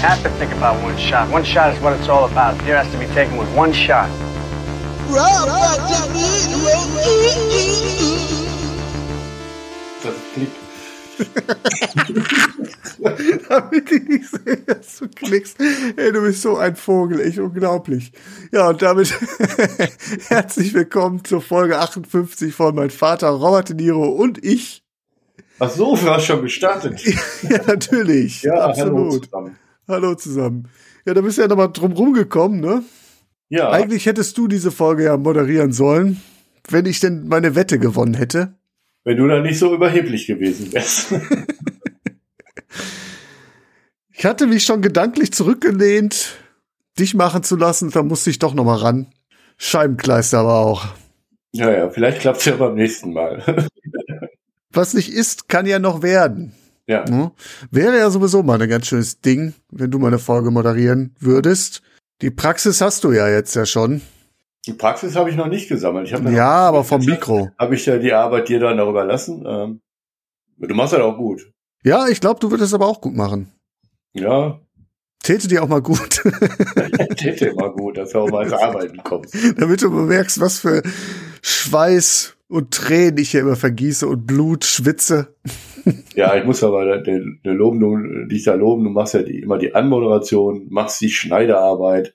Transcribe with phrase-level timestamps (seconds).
[0.00, 1.30] Have to think about one shot.
[1.30, 2.60] One shot is what it's all about.
[2.62, 4.08] Here has to be taken with one shot.
[10.02, 10.56] Das klickt.
[13.48, 15.60] damit ich nicht sehe, dass du klickst.
[15.60, 18.12] Ey, du bist so ein Vogel, echt unglaublich.
[18.52, 19.10] Ja, und damit
[20.28, 24.82] herzlich willkommen zur Folge 58 von Mein Vater Robert De Niro und ich.
[25.58, 27.02] Ach so, du hast schon gestartet.
[27.42, 28.42] Ja, natürlich.
[28.42, 29.24] Ja, hallo absolut.
[29.26, 29.58] zusammen.
[29.90, 30.68] Hallo zusammen.
[31.04, 32.82] Ja, da bist du ja nochmal drum rumgekommen, ne?
[33.48, 36.20] Ja, Eigentlich hättest du diese Folge ja moderieren sollen,
[36.68, 38.54] wenn ich denn meine Wette gewonnen hätte.
[39.04, 41.12] wenn du dann nicht so überheblich gewesen wärst.
[44.12, 46.36] Ich hatte mich schon gedanklich zurückgelehnt,
[46.98, 49.06] dich machen zu lassen, da musste ich doch nochmal ran.
[49.56, 50.84] Scheibenkleister aber auch.
[51.52, 53.42] ja, ja, vielleicht klappt's ja beim nächsten Mal.
[54.72, 56.52] Was nicht ist, kann ja noch werden.
[56.90, 57.32] Ja, Ne?
[57.70, 61.82] Wäre ja sowieso mal ein ganz schönes Ding, wenn du mal eine Folge moderieren würdest.
[62.20, 64.02] Die Praxis hast du ja jetzt ja schon.
[64.66, 66.10] die Praxis habe ich noch nicht gesammelt.
[66.10, 67.48] Ich mir Ja, aber vom Mikro.
[67.58, 69.44] Habe ich ja die Arbeit dir dann darüber lassen.
[69.46, 69.80] Ähm,
[70.58, 71.50] du machst das auch gut.
[71.82, 73.50] Ja, ich glaube, du würdest aber auch gut machen.
[74.12, 74.60] Ja,
[75.22, 76.22] Täte dir auch mal gut,
[77.16, 79.36] täte immer gut, dass du auch mal ins Arbeiten kommst.
[79.58, 80.82] damit du bemerkst, was für
[81.42, 85.34] Schweiß und Tränen ich hier immer vergieße und Blut schwitze.
[86.14, 89.38] Ja, ich muss aber der, der loben, du, dich da loben, du machst ja die,
[89.38, 92.12] immer die Anmoderation, machst die Schneiderarbeit,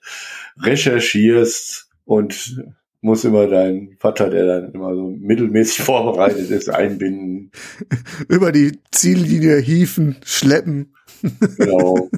[0.60, 2.62] recherchierst und
[3.00, 7.50] muss immer deinen Vater, der dann immer so mittelmäßig vorbereitet ist, einbinden.
[8.28, 10.94] Über die Ziellinie hieven, schleppen.
[11.56, 12.10] Genau.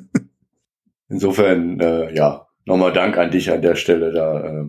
[1.08, 4.12] Insofern, äh, ja, nochmal Dank an dich an der Stelle.
[4.12, 4.64] Da äh,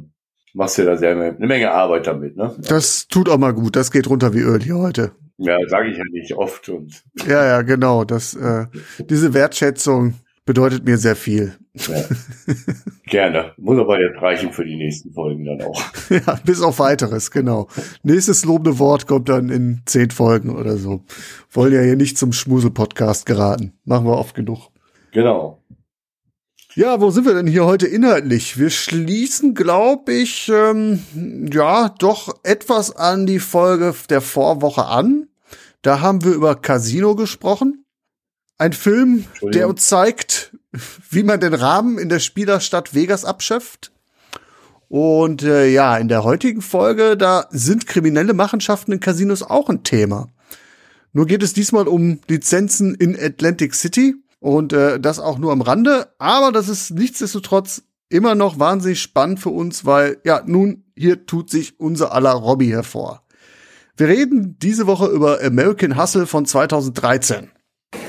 [0.54, 2.56] machst du da sehr eine Menge Arbeit damit, ne?
[2.68, 3.76] Das tut auch mal gut.
[3.76, 5.12] Das geht runter wie Öl hier heute.
[5.38, 8.04] Ja, sage ich ja nicht oft und Ja, ja, genau.
[8.04, 8.66] Das, äh,
[9.10, 10.16] diese Wertschätzung
[10.46, 11.54] bedeutet mir sehr viel.
[11.76, 12.04] ja,
[13.06, 13.54] gerne.
[13.58, 15.82] Muss aber jetzt reichen für die nächsten Folgen dann auch.
[16.10, 17.68] Ja, bis auf weiteres, genau.
[18.04, 21.04] Nächstes lobende Wort kommt dann in zehn Folgen oder so.
[21.52, 23.74] Wollen ja hier nicht zum Schmusel-Podcast geraten.
[23.86, 24.70] Machen wir oft genug.
[25.12, 25.59] Genau.
[26.76, 28.60] Ja, wo sind wir denn hier heute inhaltlich?
[28.60, 31.04] Wir schließen, glaube ich, ähm,
[31.52, 35.30] ja, doch etwas an die Folge der Vorwoche an.
[35.82, 37.86] Da haben wir über Casino gesprochen.
[38.60, 40.56] Ein Film, der uns zeigt,
[41.10, 43.92] wie man den Rahmen in der Spielerstadt Vegas abschöpft.
[44.90, 49.84] Und äh, ja, in der heutigen Folge, da sind kriminelle Machenschaften in Casinos auch ein
[49.84, 50.30] Thema.
[51.14, 55.62] Nur geht es diesmal um Lizenzen in Atlantic City und äh, das auch nur am
[55.62, 56.14] Rande.
[56.18, 61.50] Aber das ist nichtsdestotrotz immer noch wahnsinnig spannend für uns, weil ja nun hier tut
[61.50, 63.24] sich unser aller Robbie hervor.
[63.96, 67.50] Wir reden diese Woche über American Hustle von 2013.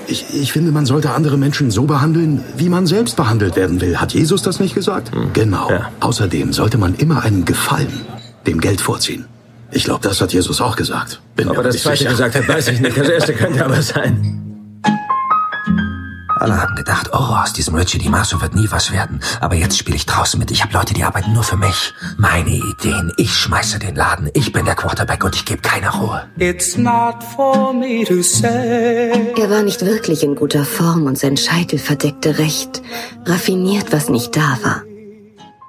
[0.07, 3.99] Ich, ich finde, man sollte andere Menschen so behandeln, wie man selbst behandelt werden will.
[4.01, 5.11] Hat Jesus das nicht gesagt?
[5.33, 5.71] Genau.
[6.01, 7.93] Außerdem sollte man immer einen Gefallen
[8.47, 9.27] dem Geld vorziehen.
[9.73, 11.21] Ich glaube, das hat Jesus auch gesagt.
[11.37, 12.11] Bin Ob mir er das nicht zweite sicher.
[12.11, 12.97] gesagt hat, weiß ich nicht.
[12.97, 14.37] Das erste könnte aber sein.
[16.41, 19.21] Alle haben gedacht, oh, aus diesem Richie DiMasso wird nie was werden.
[19.41, 20.51] Aber jetzt spiele ich draußen mit.
[20.51, 21.93] Ich habe Leute, die arbeiten nur für mich.
[22.17, 23.13] Meine Ideen.
[23.19, 24.31] Ich schmeiße den Laden.
[24.33, 26.27] Ich bin der Quarterback und ich gebe keine Ruhe.
[26.39, 29.35] It's not for me to say.
[29.37, 32.81] Er war nicht wirklich in guter Form und sein Scheitel verdeckte recht
[33.27, 34.83] raffiniert, was nicht da war.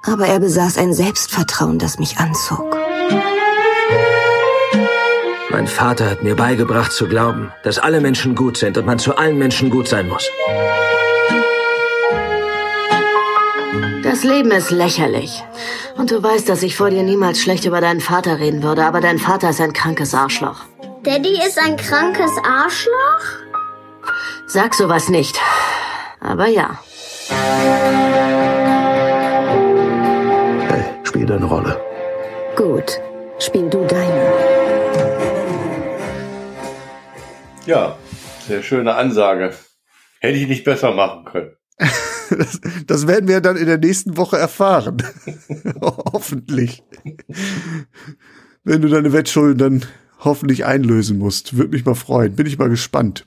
[0.04, 2.76] Aber er besaß ein Selbstvertrauen, das mich anzog.
[5.52, 9.16] Mein Vater hat mir beigebracht zu glauben, dass alle Menschen gut sind und man zu
[9.18, 10.28] allen Menschen gut sein muss.
[14.02, 15.44] Das Leben ist lächerlich.
[15.96, 19.00] Und du weißt, dass ich vor dir niemals schlecht über deinen Vater reden würde, aber
[19.00, 20.60] dein Vater ist ein krankes Arschloch.
[21.02, 23.24] Daddy ist ein krankes Arschloch?
[24.46, 25.38] Sag sowas nicht.
[26.20, 26.78] Aber ja.
[30.68, 31.80] Hey, spiel deine Rolle.
[32.56, 33.00] Gut.
[33.38, 34.11] Spiel du deine.
[37.66, 37.96] Ja,
[38.46, 39.54] sehr schöne Ansage.
[40.20, 41.56] Hätte ich nicht besser machen können.
[42.38, 45.02] Das, das werden wir dann in der nächsten Woche erfahren.
[45.82, 46.82] hoffentlich.
[48.64, 49.84] Wenn du deine Wettschulden dann
[50.24, 51.58] hoffentlich einlösen musst.
[51.58, 52.34] Würde mich mal freuen.
[52.34, 53.26] Bin ich mal gespannt.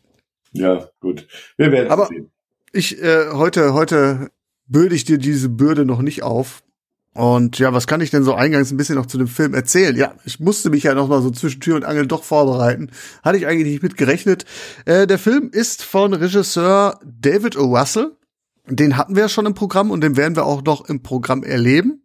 [0.53, 1.27] Ja, gut.
[1.57, 2.31] Wir werden Aber sehen.
[2.71, 4.31] ich äh, heute heute
[4.65, 6.63] bürde ich dir diese Bürde noch nicht auf.
[7.15, 9.95] Und ja, was kann ich denn so eingangs ein bisschen noch zu dem Film erzählen?
[9.95, 12.91] Ja, ich musste mich ja noch mal so zwischen Tür und Angel doch vorbereiten.
[13.23, 14.43] Hatte ich eigentlich nicht mit gerechnet.
[14.83, 17.73] Äh, der Film ist von Regisseur David O.
[17.73, 18.17] Russell.
[18.67, 21.43] Den hatten wir ja schon im Programm und den werden wir auch noch im Programm
[21.43, 22.03] erleben.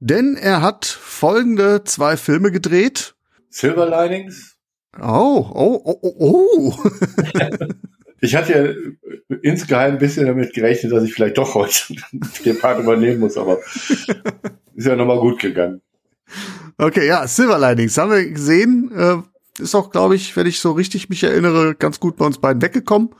[0.00, 3.14] Denn er hat folgende zwei Filme gedreht.
[3.48, 4.56] Silver Linings?
[5.00, 6.90] Oh, oh, oh, oh, oh.
[8.20, 8.52] Ich hatte
[9.28, 11.94] ja insgeheim ein bisschen damit gerechnet, dass ich vielleicht doch heute
[12.44, 13.58] den Part übernehmen muss, aber
[14.74, 15.82] ist ja nochmal gut gegangen.
[16.78, 18.90] Okay, ja, Silver Linings haben wir gesehen.
[18.94, 22.38] Äh, ist auch, glaube ich, wenn ich so richtig mich erinnere, ganz gut bei uns
[22.38, 23.10] beiden weggekommen.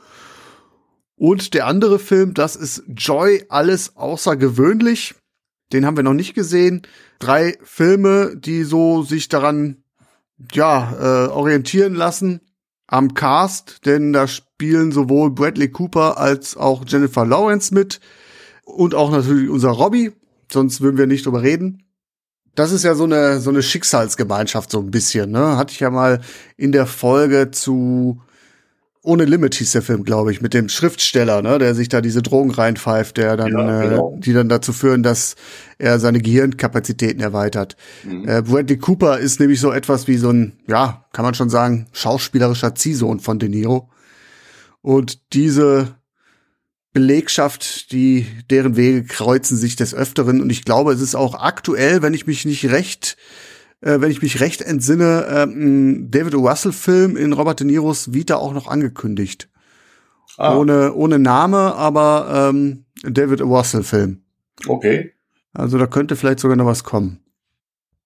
[1.15, 5.15] Und der andere Film, das ist Joy, alles außergewöhnlich.
[5.73, 6.83] Den haben wir noch nicht gesehen.
[7.19, 9.83] Drei Filme, die so sich daran,
[10.51, 10.93] ja,
[11.25, 12.41] äh, orientieren lassen
[12.87, 17.99] am Cast, denn da spielen sowohl Bradley Cooper als auch Jennifer Lawrence mit
[18.63, 20.13] und auch natürlich unser Robbie,
[20.51, 21.83] sonst würden wir nicht drüber reden.
[22.55, 25.57] Das ist ja so eine so eine Schicksalsgemeinschaft so ein bisschen, ne?
[25.57, 26.21] Hatte ich ja mal
[26.55, 28.21] in der Folge zu
[29.03, 32.21] ohne Limit hieß der Film, glaube ich, mit dem Schriftsteller, ne, der sich da diese
[32.21, 34.15] Drogen reinpfeift, der dann, Ja, genau.
[34.15, 35.35] äh, die dann dazu führen, dass
[35.77, 37.77] er seine Gehirnkapazitäten erweitert.
[38.03, 38.27] Mhm.
[38.27, 41.87] Äh, Bradley Cooper ist nämlich so etwas wie so ein, ja, kann man schon sagen,
[41.93, 43.89] schauspielerischer Ziehsohn von De Niro.
[44.81, 45.95] Und diese
[46.93, 50.41] Belegschaft, die, deren Wege kreuzen sich des Öfteren.
[50.41, 53.17] Und ich glaube, es ist auch aktuell, wenn ich mich nicht recht
[53.81, 56.47] äh, wenn ich mich recht entsinne, äh, ein David O.
[56.47, 59.49] Russell-Film in Robert De Niros Vita auch noch angekündigt.
[60.37, 60.57] Ah.
[60.57, 63.55] Ohne, ohne Name, aber ähm, David O.
[63.55, 64.21] Russell-Film.
[64.67, 65.13] Okay.
[65.53, 67.19] Also da könnte vielleicht sogar noch was kommen.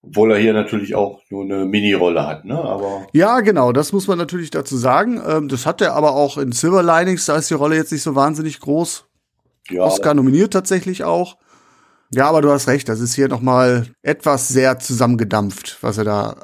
[0.03, 2.59] Obwohl er hier natürlich auch nur eine Mini-Rolle hat, ne?
[2.59, 5.21] Aber Ja, genau, das muss man natürlich dazu sagen.
[5.25, 8.01] Ähm, das hat er aber auch in Silver Linings, da ist die Rolle jetzt nicht
[8.01, 9.05] so wahnsinnig groß.
[9.69, 11.37] ja, Oscar nominiert tatsächlich auch.
[12.13, 16.03] Ja, aber du hast recht, das ist hier noch mal etwas sehr zusammengedampft, was er
[16.03, 16.35] da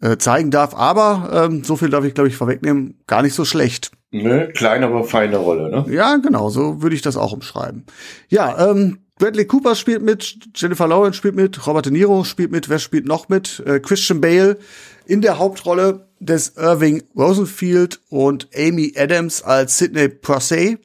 [0.00, 0.74] äh, zeigen darf.
[0.74, 2.98] Aber ähm, so viel darf ich, glaube ich, vorwegnehmen.
[3.06, 3.92] Gar nicht so schlecht.
[4.10, 5.94] ne, kleine, aber feine Rolle, ne?
[5.94, 7.84] Ja, genau, so würde ich das auch umschreiben.
[8.28, 12.68] Ja, ähm, Bradley Cooper spielt mit, Jennifer Lawrence spielt mit, Robert De Niro spielt mit,
[12.68, 13.62] wer spielt noch mit?
[13.66, 14.58] Äh, Christian Bale
[15.06, 20.78] in der Hauptrolle des Irving Rosenfield und Amy Adams als Sidney Porsay.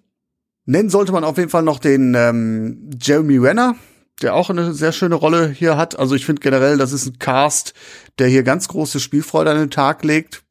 [0.66, 3.76] Nennen sollte man auf jeden Fall noch den ähm, Jeremy Renner,
[4.22, 5.98] der auch eine sehr schöne Rolle hier hat.
[6.00, 7.74] Also ich finde generell, das ist ein Cast,
[8.20, 10.44] der hier ganz große Spielfreude an den Tag legt.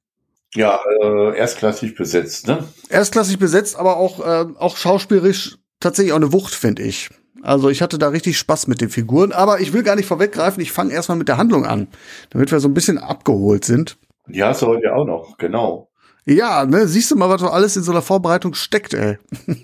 [0.54, 2.68] Ja, äh, erstklassig besetzt, ne?
[2.88, 7.10] erstklassig besetzt, aber auch, äh, auch schauspielerisch tatsächlich auch eine Wucht, finde ich.
[7.42, 10.62] Also ich hatte da richtig Spaß mit den Figuren, aber ich will gar nicht vorweggreifen,
[10.62, 11.88] ich fange erstmal mit der Handlung an,
[12.30, 13.98] damit wir so ein bisschen abgeholt sind.
[14.28, 15.90] Die hast du heute auch noch, genau.
[16.26, 19.18] Ja, ne, siehst du mal, was so alles in so einer Vorbereitung steckt, ey.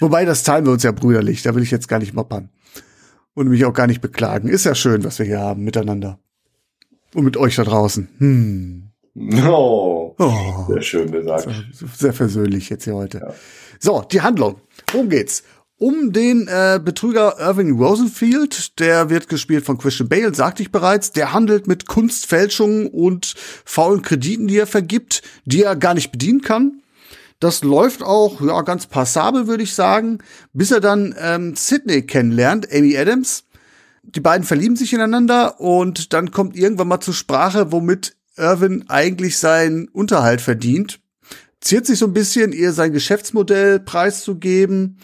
[0.00, 2.48] Wobei, das teilen wir uns ja brüderlich, da will ich jetzt gar nicht moppern.
[3.34, 4.48] Und mich auch gar nicht beklagen.
[4.48, 6.18] Ist ja schön, was wir hier haben miteinander.
[7.14, 8.08] Und mit euch da draußen.
[8.18, 8.88] Hm.
[9.46, 10.66] Oh, Oh.
[10.68, 11.48] sehr schön gesagt.
[11.96, 13.34] Sehr versöhnlich jetzt hier heute.
[13.78, 14.56] So, die Handlung.
[14.92, 15.42] Worum geht's?
[15.82, 21.10] Um den äh, Betrüger Irving Rosenfield, der wird gespielt von Christian Bale, sagte ich bereits,
[21.10, 23.34] der handelt mit Kunstfälschungen und
[23.64, 26.82] faulen Krediten, die er vergibt, die er gar nicht bedienen kann.
[27.40, 30.18] Das läuft auch ja ganz passabel, würde ich sagen,
[30.52, 33.42] bis er dann ähm, Sydney kennenlernt, Amy Adams.
[34.04, 39.36] Die beiden verlieben sich ineinander und dann kommt irgendwann mal zur Sprache, womit Irvin eigentlich
[39.36, 41.00] seinen Unterhalt verdient.
[41.60, 44.98] Ziert sich so ein bisschen, ihr sein Geschäftsmodell preiszugeben.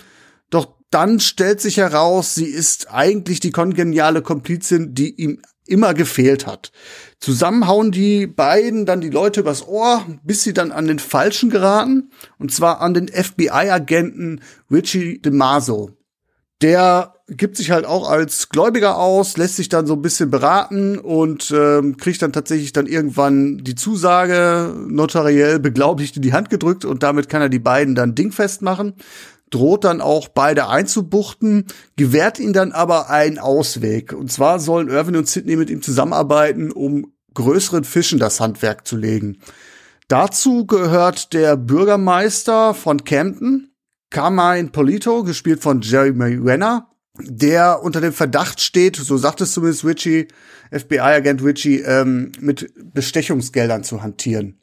[0.90, 6.73] Dann stellt sich heraus, sie ist eigentlich die kongeniale Komplizin, die ihm immer gefehlt hat.
[7.21, 11.50] Zusammen hauen die beiden dann die Leute übers Ohr, bis sie dann an den Falschen
[11.50, 12.11] geraten.
[12.38, 14.40] Und zwar an den FBI-Agenten
[14.71, 15.90] Richie DeMaso.
[16.62, 20.99] Der gibt sich halt auch als Gläubiger aus, lässt sich dann so ein bisschen beraten
[20.99, 26.85] und ähm, kriegt dann tatsächlich dann irgendwann die Zusage notariell beglaubigt in die Hand gedrückt
[26.85, 28.95] und damit kann er die beiden dann dingfest machen,
[29.50, 34.12] droht dann auch beide einzubuchten, gewährt ihnen dann aber einen Ausweg.
[34.12, 38.97] Und zwar sollen Irvin und Sidney mit ihm zusammenarbeiten, um größeren Fischen das Handwerk zu
[38.97, 39.38] legen.
[40.09, 43.75] Dazu gehört der Bürgermeister von Camden,
[44.11, 46.88] Carmine Polito, gespielt von Jeremy Renner,
[47.21, 50.28] der unter dem Verdacht steht, so sagt es zumindest Richie,
[50.71, 54.59] FBI-Agent Richie, ähm, mit Bestechungsgeldern zu hantieren.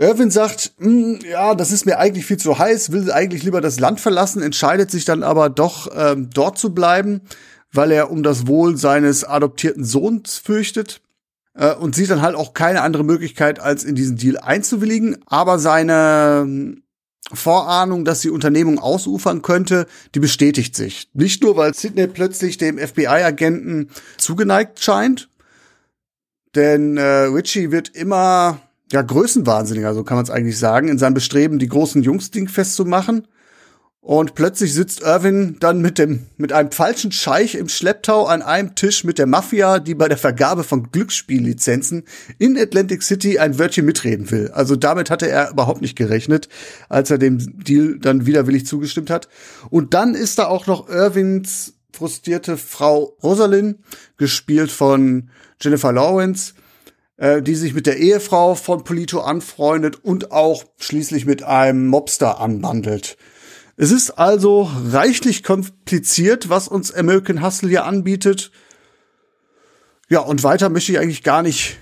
[0.00, 3.78] Irvin sagt, "Hm, ja, das ist mir eigentlich viel zu heiß, will eigentlich lieber das
[3.78, 7.20] Land verlassen, entscheidet sich dann aber doch, ähm, dort zu bleiben,
[7.72, 11.00] weil er um das Wohl seines adoptierten Sohns fürchtet.
[11.54, 15.18] äh, und sieht dann halt auch keine andere Möglichkeit, als in diesen Deal einzuwilligen.
[15.26, 16.84] Aber seine ähm,
[17.32, 21.10] Vorahnung, dass die Unternehmung ausufern könnte, die bestätigt sich.
[21.12, 25.28] Nicht nur, weil Sidney plötzlich dem FBI-Agenten zugeneigt scheint,
[26.54, 28.60] denn äh, Richie wird immer
[28.92, 32.48] ja größenwahnsinniger, so kann man es eigentlich sagen, in seinem Bestreben, die großen Jungs Ding
[32.48, 33.26] festzumachen.
[34.02, 38.74] Und plötzlich sitzt Irvin dann mit dem, mit einem falschen Scheich im Schlepptau an einem
[38.74, 42.04] Tisch mit der Mafia, die bei der Vergabe von Glücksspiellizenzen
[42.38, 44.50] in Atlantic City ein Wörtchen mitreden will.
[44.54, 46.48] Also damit hatte er überhaupt nicht gerechnet,
[46.88, 49.28] als er dem Deal dann widerwillig zugestimmt hat.
[49.68, 53.80] Und dann ist da auch noch Irvins frustrierte Frau Rosalind,
[54.16, 55.28] gespielt von
[55.60, 56.54] Jennifer Lawrence,
[57.20, 62.40] äh, die sich mit der Ehefrau von Polito anfreundet und auch schließlich mit einem Mobster
[62.40, 63.18] anbandelt.
[63.76, 68.50] Es ist also reichlich kompliziert, was uns American Hustle hier anbietet.
[70.08, 71.76] Ja, und weiter möchte ich eigentlich gar nicht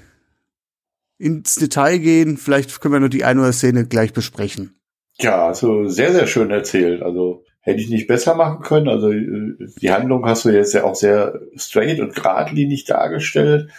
[1.19, 2.37] ins Detail gehen.
[2.37, 4.75] Vielleicht können wir nur die eine oder Szene gleich besprechen.
[5.21, 7.03] Ja, also sehr, sehr schön erzählt.
[7.03, 8.89] Also hätte ich nicht besser machen können.
[8.89, 13.71] Also die Handlung hast du jetzt ja auch sehr straight und geradlinig dargestellt.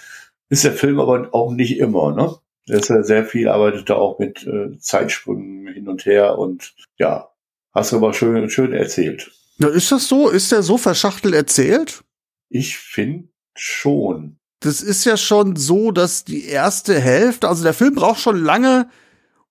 [0.50, 2.36] Ist der Film aber auch nicht immer, ne?
[2.68, 6.76] Er ist ja sehr viel, arbeitet da auch mit äh, Zeitsprüngen hin und her und
[6.98, 7.30] ja,
[7.74, 9.32] Hast du aber schön, schön erzählt.
[9.58, 10.30] Na, ist das so?
[10.30, 12.04] Ist der so verschachtelt erzählt?
[12.50, 14.38] Ich finde schon.
[14.60, 18.90] Das ist ja schon so, dass die erste Hälfte, also der Film braucht schon lange,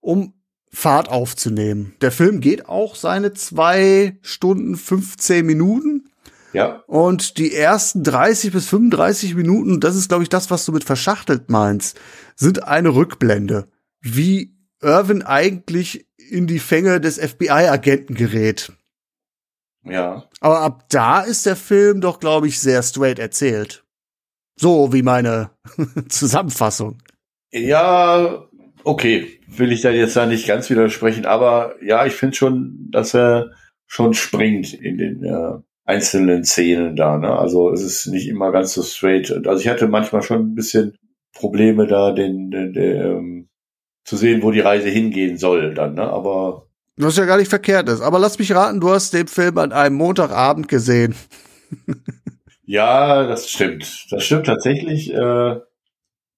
[0.01, 0.35] um
[0.71, 1.95] Fahrt aufzunehmen.
[2.03, 6.08] Der Film geht auch seine zwei Stunden 15 Minuten.
[6.53, 6.83] Ja.
[6.87, 10.85] Und die ersten 30 bis 35 Minuten, das ist, glaube ich, das, was du mit
[10.85, 11.99] verschachtelt meinst,
[12.37, 13.69] sind eine Rückblende.
[14.01, 18.73] Wie Irvin eigentlich in die Fänge des FBI-Agenten gerät.
[19.85, 20.29] Ja.
[20.41, 23.85] Aber ab da ist der Film doch, glaube ich, sehr straight erzählt.
[24.57, 25.51] So wie meine
[26.09, 26.99] Zusammenfassung.
[27.51, 28.47] Ja,
[28.85, 29.41] okay.
[29.47, 33.53] Will ich da jetzt da nicht ganz widersprechen, aber ja, ich finde schon, dass er
[33.87, 37.17] schon springt in den äh, einzelnen Szenen da.
[37.17, 37.37] Ne?
[37.37, 39.31] Also es ist nicht immer ganz so straight.
[39.47, 40.99] Also ich hatte manchmal schon ein bisschen
[41.33, 43.49] Probleme da, den, den, den ähm,
[44.05, 46.03] zu sehen, wo die Reise hingehen soll dann, ne?
[46.03, 46.67] Aber.
[46.97, 48.03] Was ja gar nicht verkehrt ist.
[48.03, 51.15] Aber lass mich raten, du hast den Film an einem Montagabend gesehen.
[52.65, 54.07] ja, das stimmt.
[54.11, 55.13] Das stimmt tatsächlich.
[55.13, 55.57] Äh,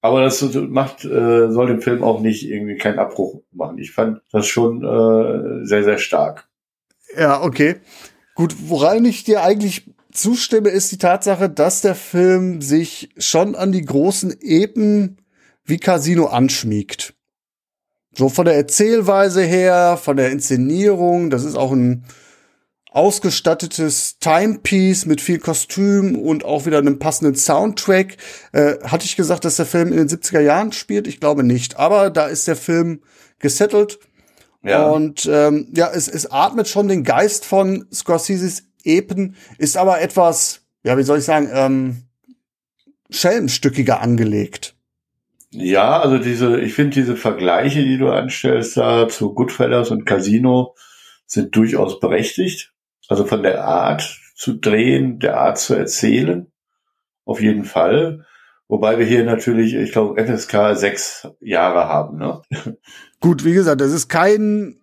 [0.03, 3.79] aber das macht, äh, soll dem Film auch nicht irgendwie keinen Abbruch machen.
[3.79, 6.49] Ich fand das schon äh, sehr, sehr stark.
[7.17, 7.81] Ja, okay.
[8.41, 13.71] Gut, woran ich dir eigentlich zustimme, ist die Tatsache, dass der Film sich schon an
[13.71, 15.19] die großen Epen
[15.67, 17.13] wie Casino anschmiegt.
[18.17, 22.07] So von der Erzählweise her, von der Inszenierung, das ist auch ein
[22.91, 28.17] ausgestattetes Timepiece mit viel Kostüm und auch wieder einem passenden Soundtrack.
[28.53, 31.07] Äh, hatte ich gesagt, dass der Film in den 70er Jahren spielt?
[31.07, 31.77] Ich glaube nicht.
[31.77, 33.03] Aber da ist der Film
[33.39, 33.99] gesettelt.
[34.63, 34.89] Ja.
[34.89, 40.63] Und ähm, ja, es, es atmet schon den Geist von Scorseses Epen, ist aber etwas,
[40.83, 42.03] ja, wie soll ich sagen, ähm,
[43.11, 44.75] schelmstückiger angelegt.
[45.53, 50.77] Ja, also diese, ich finde diese Vergleiche, die du anstellst da zu Goodfellas und Casino,
[51.27, 52.73] sind durchaus berechtigt.
[53.09, 56.47] Also von der Art zu drehen, der Art zu erzählen,
[57.25, 58.27] auf jeden Fall.
[58.69, 62.19] Wobei wir hier natürlich, ich glaube, FSK sechs Jahre haben.
[62.19, 62.43] Ne?
[63.21, 64.81] Gut, wie gesagt, das ist kein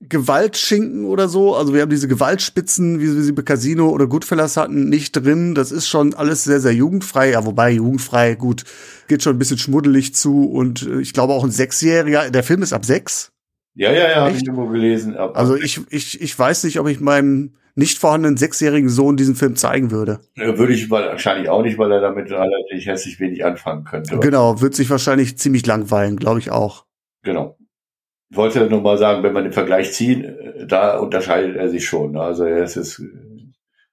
[0.00, 1.56] Gewaltschinken oder so.
[1.56, 5.54] Also wir haben diese Gewaltspitzen, wie wir sie bei Casino oder Goodfellas hatten, nicht drin.
[5.54, 7.32] Das ist schon alles sehr, sehr jugendfrei.
[7.32, 8.64] Ja, wobei jugendfrei, gut,
[9.08, 10.48] geht schon ein bisschen schmuddelig zu.
[10.48, 13.32] Und äh, ich glaube auch ein Sechsjähriger, der Film ist ab sechs.
[13.74, 15.16] Ja, ja, ja, habe ich irgendwo gelesen.
[15.16, 19.36] Ab, also ich, ich, ich weiß nicht, ob ich meinem nicht vorhandenen sechsjährigen Sohn diesen
[19.36, 20.20] Film zeigen würde.
[20.34, 24.18] Würde ich wahrscheinlich auch nicht, weil er damit relativ hässlich wenig anfangen könnte.
[24.18, 26.86] Genau, wird sich wahrscheinlich ziemlich langweilen, glaube ich auch.
[27.22, 27.57] Genau
[28.30, 30.24] wollte nur mal sagen, wenn man den Vergleich zieht,
[30.66, 32.16] da unterscheidet er sich schon.
[32.16, 33.02] Also es ist,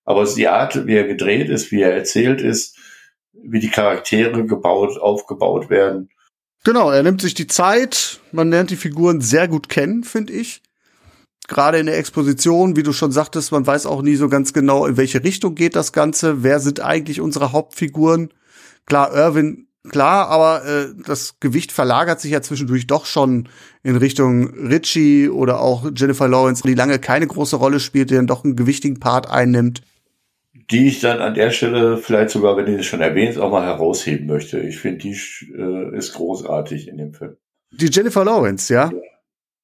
[0.03, 2.77] aber es ist die Art, wie er gedreht ist, wie er erzählt ist,
[3.33, 6.09] wie die Charaktere gebaut, aufgebaut werden.
[6.63, 10.63] Genau, er nimmt sich die Zeit, man lernt die Figuren sehr gut kennen, finde ich.
[11.47, 14.87] Gerade in der Exposition, wie du schon sagtest, man weiß auch nie so ganz genau,
[14.87, 18.33] in welche Richtung geht das Ganze, wer sind eigentlich unsere Hauptfiguren.
[18.87, 23.49] Klar, Irwin klar, aber äh, das Gewicht verlagert sich ja zwischendurch doch schon
[23.83, 28.27] in Richtung Richie oder auch Jennifer Lawrence, die lange keine große Rolle spielt, die dann
[28.27, 29.81] doch einen gewichtigen Part einnimmt.
[30.71, 33.65] Die ich dann an der Stelle vielleicht sogar, wenn du das schon erwähnst, auch mal
[33.65, 34.59] herausheben möchte.
[34.59, 35.17] Ich finde, die
[35.55, 37.35] äh, ist großartig in dem Film.
[37.71, 38.91] Die Jennifer Lawrence, ja.
[38.91, 38.99] ja.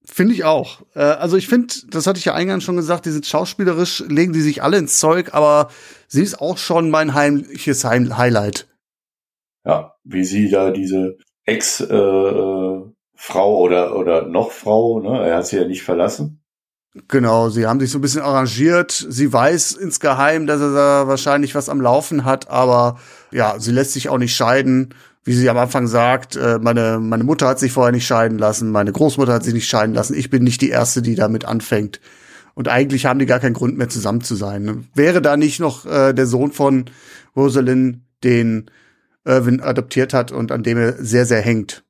[0.03, 0.81] Finde ich auch.
[0.95, 4.33] Äh, also ich finde, das hatte ich ja eingangs schon gesagt, die sind schauspielerisch, legen
[4.33, 5.69] die sich alle ins Zeug, aber
[6.07, 8.67] sie ist auch schon mein heimliches Highlight
[9.65, 12.93] ja, wie sie da diese Ex-Frau äh,
[13.37, 16.41] oder, oder noch Frau, ne, er hat sie ja nicht verlassen.
[17.07, 18.91] Genau, sie haben sich so ein bisschen arrangiert.
[18.91, 22.99] Sie weiß insgeheim, dass er da wahrscheinlich was am Laufen hat, aber
[23.31, 24.93] ja, sie lässt sich auch nicht scheiden.
[25.23, 28.71] Wie sie am Anfang sagt, äh, meine, meine Mutter hat sich vorher nicht scheiden lassen,
[28.71, 30.15] meine Großmutter hat sich nicht scheiden lassen.
[30.15, 32.01] Ich bin nicht die Erste, die damit anfängt.
[32.55, 34.89] Und eigentlich haben die gar keinen Grund mehr zusammen zu sein.
[34.95, 36.85] Wäre da nicht noch äh, der Sohn von
[37.35, 38.69] Rosalind, den
[39.25, 41.83] Irwin adoptiert hat und an dem er sehr, sehr hängt.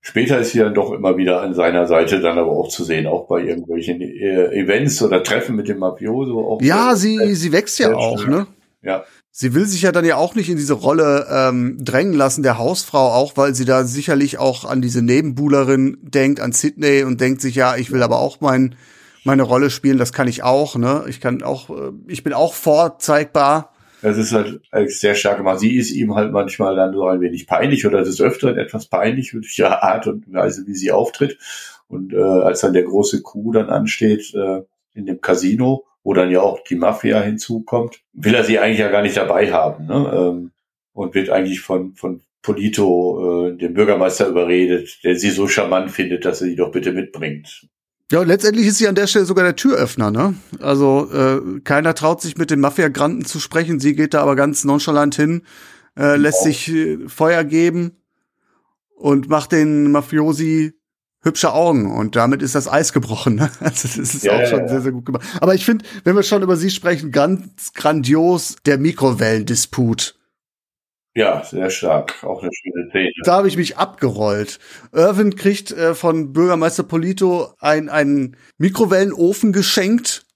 [0.00, 3.06] Später ist sie dann doch immer wieder an seiner Seite dann aber auch zu sehen,
[3.06, 6.46] auch bei irgendwelchen äh, Events oder Treffen mit dem Mafioso.
[6.46, 8.46] Auch ja, sie, sie wächst ja auch, ne?
[8.82, 9.04] Ja.
[9.30, 12.58] Sie will sich ja dann ja auch nicht in diese Rolle ähm, drängen lassen, der
[12.58, 17.40] Hausfrau, auch weil sie da sicherlich auch an diese Nebenbuhlerin denkt, an Sydney und denkt
[17.40, 18.76] sich, ja, ich will aber auch mein,
[19.24, 21.04] meine Rolle spielen, das kann ich auch, ne?
[21.08, 23.73] Ich kann auch, äh, ich bin auch vorzeigbar.
[24.04, 25.60] Das ist halt sehr stark gemacht.
[25.60, 29.30] Sie ist ihm halt manchmal dann so ein wenig peinlich oder des Öfteren etwas peinlich
[29.30, 31.38] durch ihre Art und Weise, wie sie auftritt.
[31.88, 34.60] Und äh, als dann der große Coup dann ansteht äh,
[34.92, 38.90] in dem Casino, wo dann ja auch die Mafia hinzukommt, will er sie eigentlich ja
[38.90, 39.86] gar nicht dabei haben.
[39.86, 40.12] Ne?
[40.14, 40.50] Ähm,
[40.92, 46.26] und wird eigentlich von, von Polito, äh, dem Bürgermeister, überredet, der sie so charmant findet,
[46.26, 47.68] dass er sie doch bitte mitbringt.
[48.12, 50.34] Ja, letztendlich ist sie an der Stelle sogar der Türöffner, ne?
[50.60, 53.80] Also äh, keiner traut sich mit den Mafia-Granten zu sprechen.
[53.80, 55.42] Sie geht da aber ganz nonchalant hin,
[55.98, 56.44] äh, lässt oh.
[56.44, 57.92] sich äh, Feuer geben
[58.96, 60.74] und macht den Mafiosi
[61.24, 63.34] hübsche Augen und damit ist das Eis gebrochen.
[63.36, 63.50] Ne?
[63.60, 65.26] Also das ist ja, auch schon ja, sehr, sehr gut gemacht.
[65.40, 70.18] Aber ich finde, wenn wir schon über sie sprechen, ganz grandios der Mikrowellendisput.
[71.16, 72.24] Ja, sehr stark.
[72.24, 73.10] Auch eine schöne Szene.
[73.24, 74.58] Da habe ich mich abgerollt.
[74.92, 80.26] Irvin kriegt äh, von Bürgermeister Polito ein, einen Mikrowellenofen geschenkt.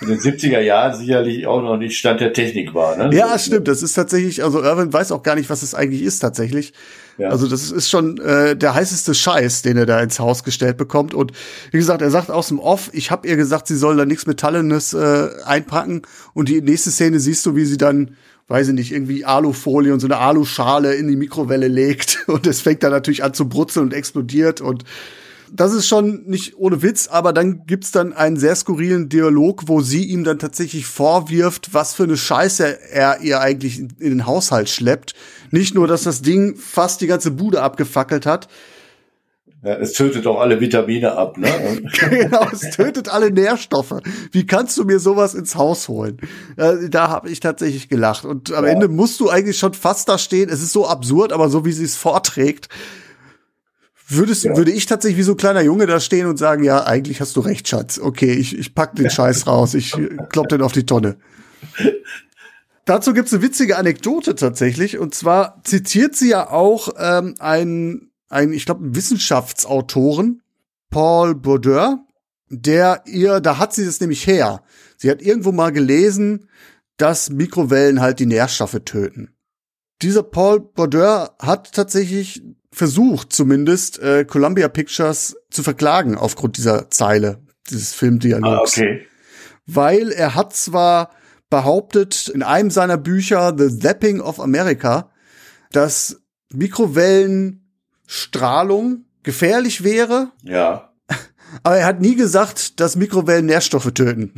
[0.00, 3.16] In den 70er Jahren sicherlich auch noch nicht Stand der Technik war, ne?
[3.16, 3.68] Ja, stimmt.
[3.68, 6.72] Das ist tatsächlich, also Irvin weiß auch gar nicht, was es eigentlich ist tatsächlich.
[7.18, 7.28] Ja.
[7.28, 11.14] Also das ist schon äh, der heißeste Scheiß, den er da ins Haus gestellt bekommt.
[11.14, 11.32] Und
[11.70, 14.26] wie gesagt, er sagt aus dem Off, ich habe ihr gesagt, sie soll da nichts
[14.26, 16.02] Metallenes äh, einpacken.
[16.34, 18.16] Und die nächste Szene siehst du, wie sie dann
[18.48, 22.60] weiß ich nicht, irgendwie Alufolie und so eine Aluschale in die Mikrowelle legt und es
[22.60, 24.84] fängt dann natürlich an zu brutzeln und explodiert und
[25.52, 29.80] das ist schon nicht ohne Witz, aber dann gibt's dann einen sehr skurrilen Dialog, wo
[29.80, 34.26] sie ihm dann tatsächlich vorwirft, was für eine Scheiße er ihr eigentlich in, in den
[34.26, 35.14] Haushalt schleppt.
[35.52, 38.48] Nicht nur, dass das Ding fast die ganze Bude abgefackelt hat,
[39.66, 41.48] ja, es tötet auch alle Vitamine ab, ne?
[42.10, 43.96] genau, es tötet alle Nährstoffe.
[44.30, 46.18] Wie kannst du mir sowas ins Haus holen?
[46.56, 48.24] Äh, da habe ich tatsächlich gelacht.
[48.24, 48.70] Und am ja.
[48.70, 50.50] Ende musst du eigentlich schon fast da stehen.
[50.50, 52.68] Es ist so absurd, aber so wie sie es vorträgt,
[54.06, 54.56] würdest, ja.
[54.56, 57.34] würde ich tatsächlich wie so ein kleiner Junge da stehen und sagen, ja, eigentlich hast
[57.34, 57.98] du recht, Schatz.
[57.98, 59.74] Okay, ich, ich pack den Scheiß raus.
[59.74, 59.96] Ich
[60.28, 61.16] klopp den auf die Tonne.
[62.84, 64.96] Dazu gibt's eine witzige Anekdote tatsächlich.
[64.96, 70.42] Und zwar zitiert sie ja auch ähm, einen einen, ich glaube, Wissenschaftsautoren,
[70.90, 71.96] Paul Bourdieu,
[72.48, 74.62] der ihr, da hat sie das nämlich her.
[74.96, 76.48] Sie hat irgendwo mal gelesen,
[76.96, 79.34] dass Mikrowellen halt die Nährstoffe töten.
[80.02, 87.42] Dieser Paul Bourdieu hat tatsächlich versucht, zumindest äh, Columbia Pictures zu verklagen aufgrund dieser Zeile,
[87.70, 88.78] dieses Filmdialogs.
[88.78, 89.06] Ah, okay.
[89.66, 91.10] Weil er hat zwar
[91.48, 95.10] behauptet in einem seiner Bücher The Zapping of America,
[95.72, 96.20] dass
[96.52, 97.65] Mikrowellen
[98.06, 100.28] Strahlung gefährlich wäre.
[100.42, 100.90] Ja.
[101.62, 104.32] Aber er hat nie gesagt, dass Mikrowellen Nährstoffe töten.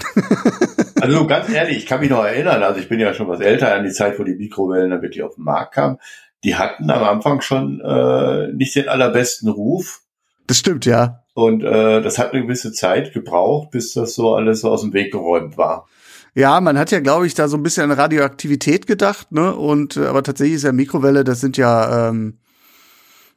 [1.00, 3.74] also ganz ehrlich, ich kann mich noch erinnern, also ich bin ja schon was älter
[3.74, 5.98] an die Zeit, wo die Mikrowellen dann wirklich auf den Markt kamen.
[6.44, 10.02] Die hatten am Anfang schon äh, nicht den allerbesten Ruf.
[10.46, 11.24] Das stimmt, ja.
[11.34, 14.92] Und äh, das hat eine gewisse Zeit gebraucht, bis das so alles so aus dem
[14.92, 15.86] Weg geräumt war.
[16.34, 19.54] Ja, man hat ja, glaube ich, da so ein bisschen an Radioaktivität gedacht, ne?
[19.54, 22.38] Und äh, aber tatsächlich ist ja Mikrowelle, das sind ja ähm,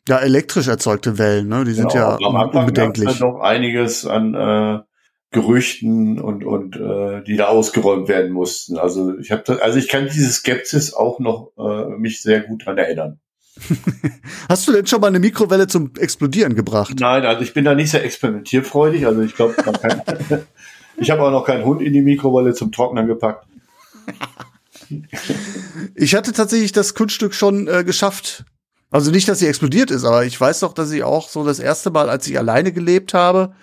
[0.07, 1.63] ja, elektrisch erzeugte Wellen, ne?
[1.63, 3.07] Die sind ja, ja unbedenklich.
[3.07, 4.79] Halt doch einiges an äh,
[5.31, 8.77] Gerüchten und und äh, die da ausgeräumt werden mussten.
[8.77, 12.77] Also ich habe, also ich kann diese Skepsis auch noch äh, mich sehr gut dran
[12.77, 13.19] erinnern.
[14.49, 16.95] Hast du denn schon mal eine Mikrowelle zum Explodieren gebracht?
[16.99, 19.05] Nein, also ich bin da nicht sehr experimentierfreudig.
[19.05, 19.55] Also ich glaube,
[20.97, 23.45] ich habe auch noch keinen Hund in die Mikrowelle zum Trocknen gepackt.
[25.95, 28.43] Ich hatte tatsächlich das Kunststück schon äh, geschafft,
[28.91, 31.59] also nicht, dass sie explodiert ist, aber ich weiß doch, dass ich auch so das
[31.59, 33.53] erste Mal, als ich alleine gelebt habe,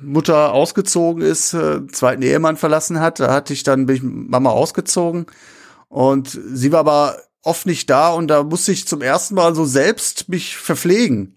[0.00, 4.50] Mutter ausgezogen ist, äh, zweiten Ehemann verlassen hat, da hatte ich dann bin ich Mama
[4.50, 5.26] ausgezogen
[5.88, 9.64] und sie war aber oft nicht da und da musste ich zum ersten Mal so
[9.64, 11.36] selbst mich verpflegen.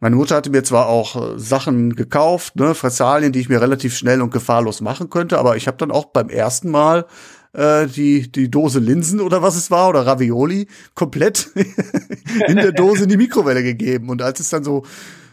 [0.00, 3.96] Meine Mutter hatte mir zwar auch äh, Sachen gekauft, ne, Fressalien, die ich mir relativ
[3.96, 7.06] schnell und gefahrlos machen könnte, aber ich habe dann auch beim ersten Mal
[7.52, 11.50] äh, die, die Dose Linsen oder was es war oder Ravioli komplett
[12.46, 14.08] in der Dose in die Mikrowelle gegeben.
[14.08, 14.84] Und als es dann so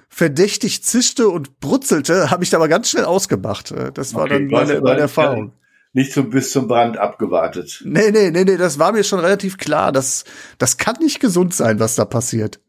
[0.09, 3.71] verdächtig zischte und brutzelte, habe ich da aber ganz schnell ausgemacht.
[3.71, 5.53] Äh, Das war Okay, dann du hast meine, meine Erfahrung.
[5.93, 7.81] Nicht so bis zum Brand abgewartet.
[7.85, 9.91] Nee, nee, nee, nee, das war mir schon relativ klar.
[9.91, 10.25] Das,
[10.57, 12.59] das kann nicht gesund sein, was da passiert.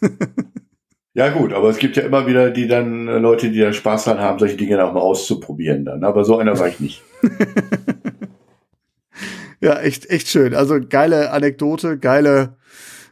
[1.12, 4.04] Ja gut, aber es gibt ja immer wieder die dann äh, Leute, die da Spaß
[4.04, 6.04] dran haben, solche Dinge auch mal auszuprobieren dann.
[6.04, 7.02] Aber so einer war ich nicht.
[9.60, 10.54] Ja, echt, echt schön.
[10.54, 12.56] Also geile Anekdote, geile,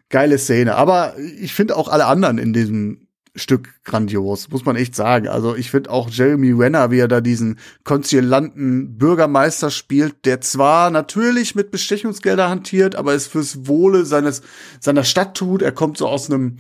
[0.08, 0.76] geile Szene.
[0.76, 5.28] Aber ich finde auch alle anderen in diesem Stück grandios, muss man echt sagen.
[5.28, 10.90] Also ich finde auch Jeremy Renner, wie er da diesen konzilianten Bürgermeister spielt, der zwar
[10.90, 14.42] natürlich mit Bestechungsgelder hantiert, aber es fürs Wohle seines,
[14.80, 15.62] seiner Stadt tut.
[15.62, 16.58] Er kommt so aus einem,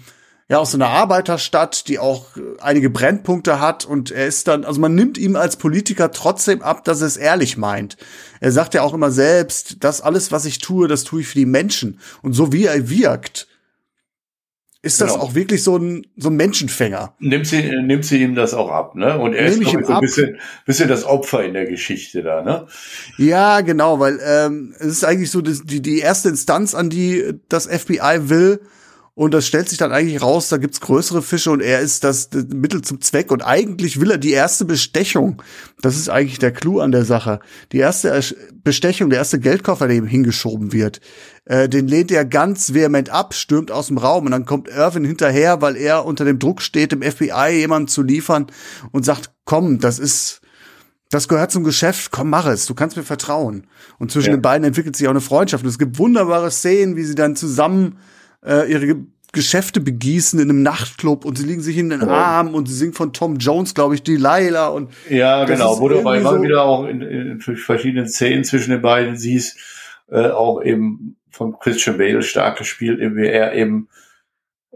[0.50, 4.64] ja, aus so einer Arbeiterstadt, die auch äh, einige Brennpunkte hat und er ist dann,
[4.64, 7.96] also man nimmt ihm als Politiker trotzdem ab, dass er es ehrlich meint.
[8.40, 11.38] Er sagt ja auch immer selbst, das alles, was ich tue, das tue ich für
[11.38, 12.00] die Menschen.
[12.22, 13.46] Und so wie er wirkt,
[14.80, 15.24] ist das Genau.
[15.24, 17.14] auch wirklich so ein, so ein Menschenfänger.
[17.18, 19.18] Nimmt sie, nimmt sie ihm das auch ab, ne?
[19.18, 22.42] Und er Nehm ist ich so ein bisschen, bisschen das Opfer in der Geschichte da,
[22.42, 22.68] ne?
[23.18, 27.66] Ja, genau, weil ähm, es ist eigentlich so die, die erste Instanz, an die das
[27.66, 28.60] FBI will.
[29.18, 32.30] Und das stellt sich dann eigentlich raus, da gibt's größere Fische und er ist das,
[32.54, 33.32] Mittel zum Zweck.
[33.32, 35.42] Und eigentlich will er die erste Bestechung.
[35.82, 37.40] Das ist eigentlich der Clou an der Sache.
[37.72, 38.22] Die erste
[38.62, 41.00] Bestechung, der erste Geldkoffer, der ihm hingeschoben wird,
[41.46, 45.04] äh, den lehnt er ganz vehement ab, stürmt aus dem Raum und dann kommt Irvin
[45.04, 48.46] hinterher, weil er unter dem Druck steht, dem FBI jemanden zu liefern
[48.92, 50.42] und sagt, komm, das ist,
[51.10, 53.66] das gehört zum Geschäft, komm, mach es, du kannst mir vertrauen.
[53.98, 54.36] Und zwischen Ja.
[54.36, 55.64] den beiden entwickelt sich auch eine Freundschaft.
[55.64, 57.98] Und es gibt wunderbare Szenen, wie sie dann zusammen
[58.44, 58.96] äh, ihre Ge
[59.30, 62.12] Geschäfte begießen in einem Nachtclub und sie liegen sich in den Genau.
[62.12, 65.78] Armen und sie singen von Tom Jones, glaube ich, Delilah und Ja, genau.
[65.80, 69.58] Wo du aber immer so- wieder auch in, in verschiedenen Szenen zwischen den beiden siehst,
[70.10, 73.88] äh, auch eben von Christian Bale stark gespielt, wie er eben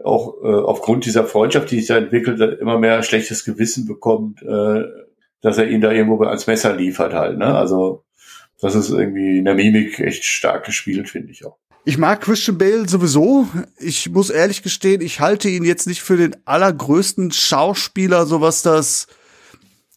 [0.03, 4.83] auch äh, aufgrund dieser Freundschaft, die sich da entwickelt, immer mehr schlechtes Gewissen bekommt, äh,
[5.41, 7.39] dass er ihn da irgendwo als Messer liefert halt.
[7.39, 7.45] Ne?
[7.45, 8.03] Also
[8.61, 11.57] das ist irgendwie in der Mimik echt stark gespielt, finde ich auch.
[11.85, 13.47] Ich mag Christian Bale sowieso.
[13.77, 18.61] Ich muss ehrlich gestehen, ich halte ihn jetzt nicht für den allergrößten Schauspieler, so was
[18.61, 19.07] das,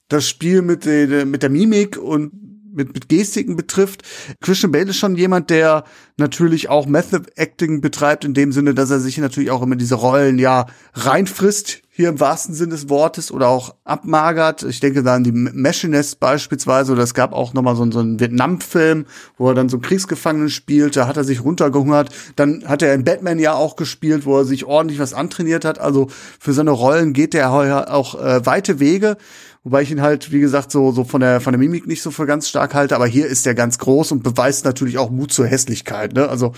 [0.09, 2.33] das Spiel mit, den, mit der Mimik und
[2.75, 4.03] mit, mit Gestiken betrifft.
[4.41, 5.85] Christian Bale ist schon jemand, der
[6.17, 9.95] natürlich auch Method Acting betreibt, in dem Sinne, dass er sich natürlich auch immer diese
[9.95, 14.63] Rollen ja reinfrisst, hier im wahrsten Sinne des Wortes, oder auch abmagert.
[14.65, 17.93] Ich denke da an die Machinist beispielsweise, oder es gab auch noch mal so, einen-
[17.93, 19.07] so einen Vietnam-Film,
[19.39, 22.11] wo er dann so einen Kriegsgefangenen spielt, da hat er sich runtergehungert.
[22.37, 25.79] Dann hat er in Batman ja auch gespielt, wo er sich ordentlich was antrainiert hat.
[25.79, 29.17] Also für seine Rollen geht er auch äh, weite Wege.
[29.65, 32.11] Wobei ich ihn halt, wie gesagt, so, so von der, von der Mimik nicht so
[32.11, 32.95] für ganz stark halte.
[32.95, 36.29] Aber hier ist er ganz groß und beweist natürlich auch Mut zur Hässlichkeit, ne?
[36.29, 36.53] Also,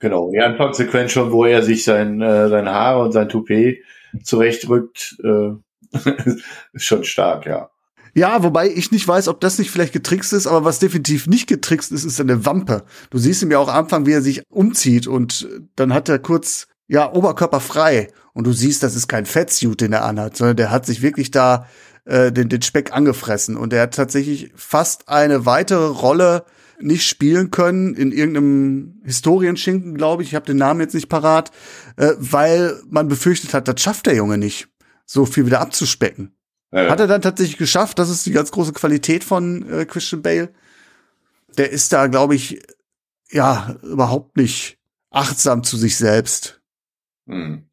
[0.00, 3.82] Genau, die Anfangssequenz schon, wo er sich sein, äh, seine Haare und sein Toupet
[4.22, 5.50] zurechtrückt, äh,
[6.72, 7.70] ist schon stark, ja.
[8.14, 11.48] ja, wobei ich nicht weiß, ob das nicht vielleicht getrickst ist, aber was definitiv nicht
[11.48, 12.84] getrickst ist, ist seine Wampe.
[13.10, 16.18] Du siehst ihm ja auch am Anfang, wie er sich umzieht und dann hat er
[16.18, 18.08] kurz, ja, Oberkörper frei.
[18.32, 21.30] Und du siehst, das ist kein Fettsuit, den er anhat, sondern der hat sich wirklich
[21.30, 21.66] da
[22.04, 23.56] äh, den, den Speck angefressen.
[23.56, 26.44] Und er hat tatsächlich fast eine weitere Rolle
[26.80, 30.30] nicht spielen können in irgendeinem Historienschinken, glaube ich.
[30.30, 31.50] Ich habe den Namen jetzt nicht parat,
[31.96, 34.68] äh, weil man befürchtet hat, das schafft der Junge nicht,
[35.06, 36.34] so viel wieder abzuspecken.
[36.72, 36.90] Ja, ja.
[36.90, 37.98] Hat er dann tatsächlich geschafft.
[37.98, 40.52] Das ist die ganz große Qualität von äh, Christian Bale.
[41.56, 42.62] Der ist da, glaube ich,
[43.30, 44.78] ja, überhaupt nicht
[45.10, 46.60] achtsam zu sich selbst.
[47.26, 47.69] Hm.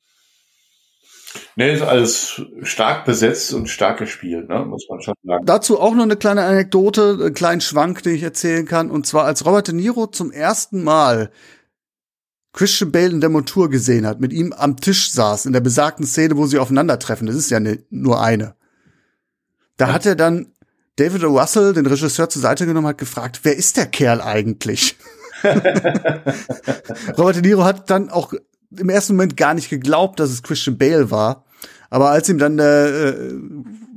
[1.59, 4.63] Nee, ist alles stark besetzt und stark gespielt, ne?
[4.63, 5.43] muss man schon sagen.
[5.43, 8.91] Dazu auch noch eine kleine Anekdote, einen kleinen Schwank, den ich erzählen kann.
[8.91, 11.31] Und zwar, als Robert De Niro zum ersten Mal
[12.53, 16.05] Christian Bale in der Montur gesehen hat, mit ihm am Tisch saß, in der besagten
[16.05, 17.25] Szene, wo sie aufeinandertreffen.
[17.25, 18.53] Das ist ja ne, nur eine.
[19.77, 20.53] Da hat er dann
[20.97, 21.39] David O.
[21.39, 24.95] Russell, den Regisseur, zur Seite genommen, hat gefragt, wer ist der Kerl eigentlich?
[27.17, 28.33] Robert De Niro hat dann auch
[28.69, 31.46] im ersten Moment gar nicht geglaubt, dass es Christian Bale war.
[31.89, 33.33] Aber als ihm dann der äh,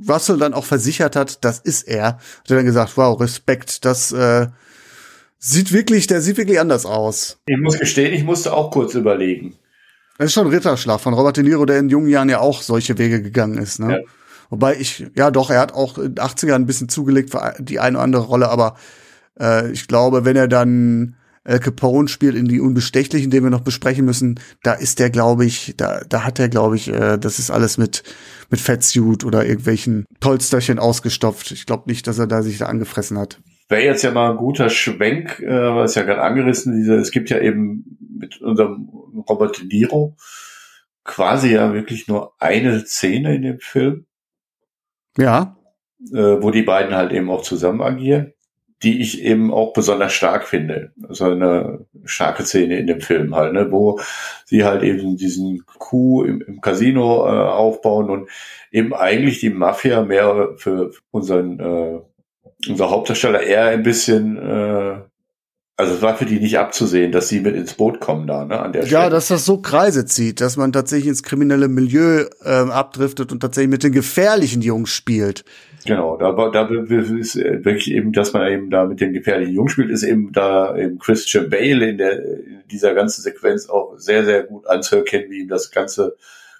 [0.07, 4.11] Russell dann auch versichert hat, das ist er, hat er dann gesagt, wow, Respekt, das
[4.11, 4.47] äh,
[5.37, 7.39] sieht wirklich, der sieht wirklich anders aus.
[7.45, 9.55] Ich muss gestehen, ich musste auch kurz überlegen.
[10.17, 12.61] Das ist schon ein Ritterschlag von Robert De Niro, der in jungen Jahren ja auch
[12.61, 13.79] solche Wege gegangen ist.
[13.79, 13.93] Ne?
[13.93, 13.99] Ja.
[14.51, 17.79] Wobei ich, ja doch, er hat auch in den 80ern ein bisschen zugelegt für die
[17.79, 18.75] eine oder andere Rolle, aber
[19.39, 23.61] äh, ich glaube, wenn er dann Al Capone spielt in die Unbestechlichen, den wir noch
[23.61, 27.39] besprechen müssen, da ist der, glaube ich, da, da hat er, glaube ich, äh, das
[27.39, 28.03] ist alles mit,
[28.51, 31.51] mit Fettsuit oder irgendwelchen Polsterchen ausgestopft.
[31.51, 33.39] Ich glaube nicht, dass er da sich da angefressen hat.
[33.69, 37.31] wäre jetzt ja mal ein guter Schwenk, äh, was ja gerade angerissen, diese, es gibt
[37.31, 38.87] ja eben mit unserem
[39.27, 40.15] Robert De Niro
[41.03, 44.05] quasi ja wirklich nur eine Szene in dem Film.
[45.17, 45.57] Ja.
[46.13, 48.33] Äh, wo die beiden halt eben auch zusammen agieren,
[48.83, 50.91] die ich eben auch besonders stark finde.
[51.07, 53.99] Also eine starke Szene in dem Film halt, ne, wo
[54.45, 58.29] sie halt eben diesen Coup im, im Casino äh, aufbauen und
[58.71, 61.99] eben eigentlich die Mafia mehr für unseren äh,
[62.69, 64.99] unser Hauptdarsteller eher ein bisschen äh,
[65.81, 68.59] also es war für die nicht abzusehen, dass sie mit ins Boot kommen da, ne,
[68.59, 69.01] an der Stelle.
[69.01, 73.39] Ja, dass das so Kreise zieht, dass man tatsächlich ins kriminelle Milieu ähm, abdriftet und
[73.39, 75.43] tatsächlich mit den gefährlichen Jungs spielt.
[75.83, 79.89] Genau, da, da ist wirklich eben, dass man eben da mit den gefährlichen Jungs spielt,
[79.89, 84.43] ist eben da eben Christian Bale in der in dieser ganzen Sequenz auch sehr, sehr
[84.43, 86.15] gut anzuerkennen, wie ihm das Ganze,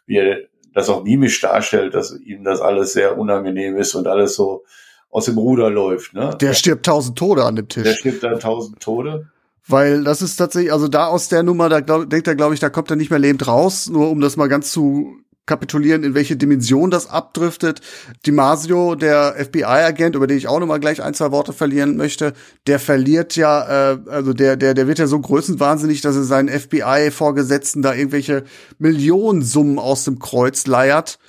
[0.07, 0.39] wie er
[0.73, 4.63] das auch mimisch darstellt, dass ihm das alles sehr unangenehm ist und alles so
[5.11, 6.13] aus dem Ruder läuft.
[6.13, 6.35] Ne?
[6.39, 7.83] Der stirbt tausend Tode an dem Tisch.
[7.83, 9.27] Der stirbt dann tausend Tode.
[9.67, 12.59] Weil das ist tatsächlich, also da aus der Nummer, da glaub, denkt er, glaube ich,
[12.59, 16.13] da kommt er nicht mehr lebend raus, nur um das mal ganz zu kapitulieren, in
[16.13, 17.81] welche Dimension das abdriftet.
[18.25, 22.33] Dimasio, der FBI-Agent, über den ich auch noch mal gleich ein, zwei Worte verlieren möchte,
[22.67, 26.47] der verliert ja, äh, also der, der, der wird ja so größenwahnsinnig, dass er seinen
[26.47, 28.43] FBI-Vorgesetzten da irgendwelche
[28.79, 31.19] Millionensummen aus dem Kreuz leiert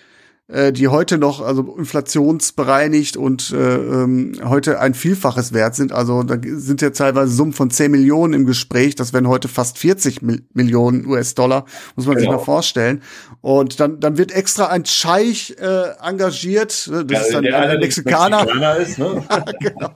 [0.48, 5.92] äh, die heute noch also inflationsbereinigt und äh, ähm, heute ein Vielfaches wert sind.
[5.92, 8.94] Also da sind ja teilweise Summen von 10 Millionen im Gespräch.
[8.94, 11.64] Das wären heute fast 40 Mil Millionen US-Dollar,
[11.96, 12.30] muss man genau.
[12.30, 13.02] sich mal vorstellen.
[13.40, 16.90] Und dann, dann wird extra ein Scheich äh, engagiert.
[16.90, 18.44] Das ja, ist dann der ein Mexikaner.
[18.44, 19.24] Mexikaner ist, ne?
[19.60, 19.94] genau.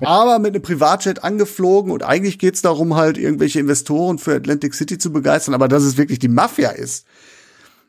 [0.00, 4.98] Aber mit einem Privatjet angeflogen und eigentlich geht's darum, halt irgendwelche Investoren für Atlantic City
[4.98, 5.54] zu begeistern.
[5.54, 7.06] Aber dass es wirklich die Mafia ist,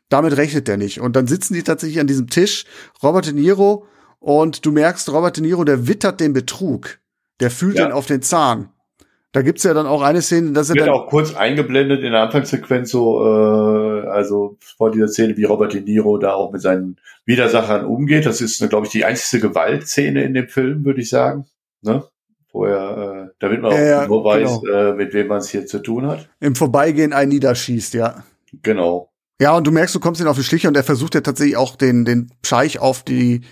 [0.08, 1.00] damit rechnet er nicht.
[1.00, 2.64] Und dann sitzen die tatsächlich an diesem Tisch,
[3.02, 3.86] Robert De Niro,
[4.18, 6.98] und du merkst, Robert De Niro, der wittert den Betrug.
[7.40, 7.86] Der fühlt ja.
[7.86, 8.70] den auf den Zahn.
[9.32, 12.22] Da gibt's ja dann auch eine Szene, dass er wird auch kurz eingeblendet in der
[12.22, 16.96] Anfangssequenz so, äh, also vor dieser Szene, wie Robert De Niro da auch mit seinen
[17.26, 18.24] Widersachern umgeht.
[18.24, 21.44] Das ist, glaube ich, die einzige Gewaltszene in dem Film, würde ich sagen.
[21.82, 22.04] Ne?
[22.50, 24.74] Vorher, äh, damit man ja, auch nur weiß, genau.
[24.74, 26.30] äh, mit wem man es hier zu tun hat.
[26.40, 28.24] Im Vorbeigehen ein niederschießt, ja.
[28.62, 29.10] Genau.
[29.40, 31.56] Ja, und du merkst, du kommst ihn auf die Schliche und er versucht ja tatsächlich
[31.56, 33.42] auch den, den Scheich auf die,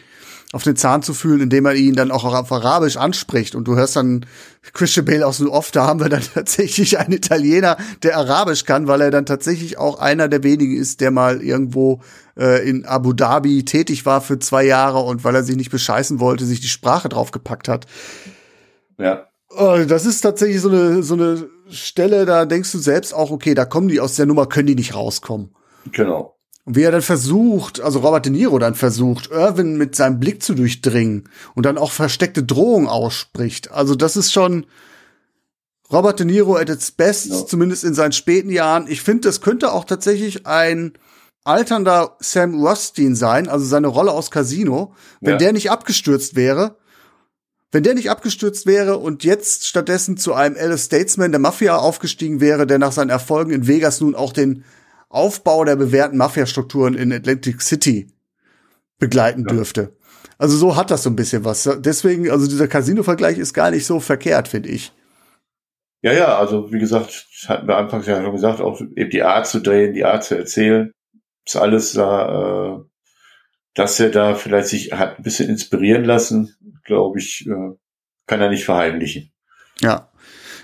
[0.55, 3.55] auf den Zahn zu fühlen, indem er ihn dann auch auf Arabisch anspricht.
[3.55, 4.25] Und du hörst dann
[4.73, 8.87] Christian Bale aus so oft, da haben wir dann tatsächlich einen Italiener, der Arabisch kann,
[8.87, 12.01] weil er dann tatsächlich auch einer der wenigen ist, der mal irgendwo
[12.38, 16.18] äh, in Abu Dhabi tätig war für zwei Jahre und weil er sich nicht bescheißen
[16.18, 17.87] wollte, sich die Sprache draufgepackt hat.
[18.99, 19.27] Ja.
[19.55, 23.53] Äh, das ist tatsächlich so eine, so eine Stelle, da denkst du selbst auch, okay,
[23.53, 25.51] da kommen die aus der Nummer, können die nicht rauskommen.
[25.92, 26.37] Genau.
[26.64, 30.42] Und wie er dann versucht, also Robert De Niro dann versucht, Irwin mit seinem Blick
[30.42, 33.70] zu durchdringen und dann auch versteckte Drohungen ausspricht.
[33.70, 34.66] Also das ist schon
[35.92, 37.47] Robert De Niro at its best, ja.
[37.47, 38.87] zumindest in seinen späten Jahren.
[38.88, 40.94] Ich finde, das könnte auch tatsächlich ein
[41.44, 45.38] alternder Sam Rothstein sein, also seine Rolle aus Casino, wenn ja.
[45.38, 46.77] der nicht abgestürzt wäre.
[47.70, 52.40] Wenn der nicht abgestürzt wäre und jetzt stattdessen zu einem Alice Statesman der Mafia aufgestiegen
[52.40, 54.64] wäre, der nach seinen Erfolgen in Vegas nun auch den
[55.09, 58.09] Aufbau der bewährten Mafia-Strukturen in Atlantic City
[58.99, 59.55] begleiten ja.
[59.55, 59.97] dürfte.
[60.38, 61.69] Also so hat das so ein bisschen was.
[61.79, 64.93] Deswegen, also dieser Casino-Vergleich ist gar nicht so verkehrt, finde ich.
[66.03, 69.47] Ja, ja, also wie gesagt, hatten wir anfangs ja schon gesagt, auch eben die Art
[69.47, 70.93] zu drehen, die Art zu erzählen,
[71.47, 72.85] ist alles da, äh,
[73.75, 77.77] dass er da vielleicht sich hat ein bisschen inspirieren lassen, glaube ich, äh,
[78.27, 79.33] kann er nicht verheimlichen.
[79.81, 80.11] Ja.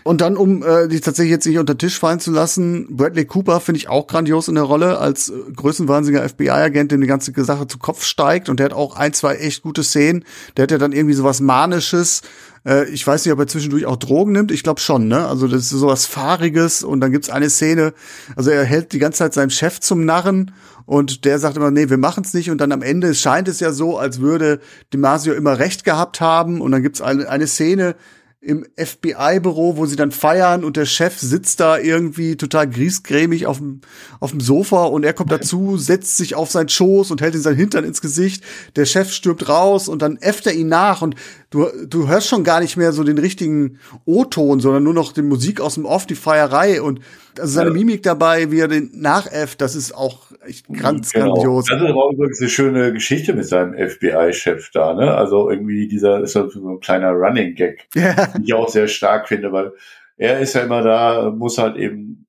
[0.02, 3.60] Und dann, um äh, die tatsächlich jetzt nicht unter Tisch fallen zu lassen, Bradley Cooper
[3.60, 7.66] finde ich auch grandios in der Rolle als äh, größenwahnsinniger FBI-Agent, dem die ganze Sache
[7.66, 8.48] zu Kopf steigt.
[8.48, 10.24] Und der hat auch ein, zwei echt gute Szenen.
[10.56, 12.22] Der hat ja dann irgendwie sowas Manisches.
[12.66, 14.50] Äh, ich weiß nicht, ob er zwischendurch auch Drogen nimmt.
[14.52, 15.26] Ich glaube schon, ne?
[15.26, 16.82] Also das ist sowas Fahriges.
[16.82, 17.92] Und dann gibt's eine Szene,
[18.36, 20.52] also er hält die ganze Zeit seinen Chef zum Narren
[20.90, 22.50] und der sagt immer, nee, wir machen's nicht.
[22.50, 24.58] Und dann am Ende scheint es ja so, als würde
[24.92, 26.60] Dimasio immer recht gehabt haben.
[26.60, 27.94] Und dann gibt's eine, eine Szene,
[28.42, 33.58] im FBI-Büro, wo sie dann feiern und der Chef sitzt da irgendwie total griesgrämig auf
[33.58, 33.82] dem,
[34.18, 37.42] auf dem Sofa und er kommt dazu, setzt sich auf seinen Schoß und hält ihm
[37.42, 38.42] seinen Hintern ins Gesicht.
[38.76, 41.16] Der Chef stirbt raus und dann äfft er ihn nach und
[41.50, 45.20] du, du hörst schon gar nicht mehr so den richtigen O-Ton, sondern nur noch die
[45.20, 47.00] Musik aus dem Off, die Feierei und
[47.38, 47.74] also seine ja.
[47.74, 51.34] Mimik dabei, wie er den nachäfft, das ist auch echt ganz genau.
[51.34, 51.66] grandios.
[51.66, 55.14] Das ist auch übrigens eine schöne Geschichte mit seinem FBI-Chef da, ne?
[55.14, 58.26] Also irgendwie dieser ist so ein kleiner Running Gag, ja.
[58.26, 59.72] den ich auch sehr stark finde, weil
[60.16, 62.26] er ist ja immer da, muss halt eben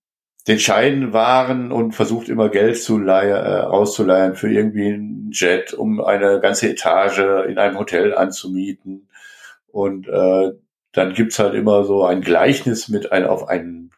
[0.48, 5.74] den Schein wahren und versucht immer Geld zu leihen, äh, rauszuleihen für irgendwie einen Jet,
[5.74, 9.08] um eine ganze Etage in einem Hotel anzumieten.
[9.68, 10.52] Und äh,
[10.94, 13.92] dann gibt's halt immer so ein Gleichnis mit ein, auf einen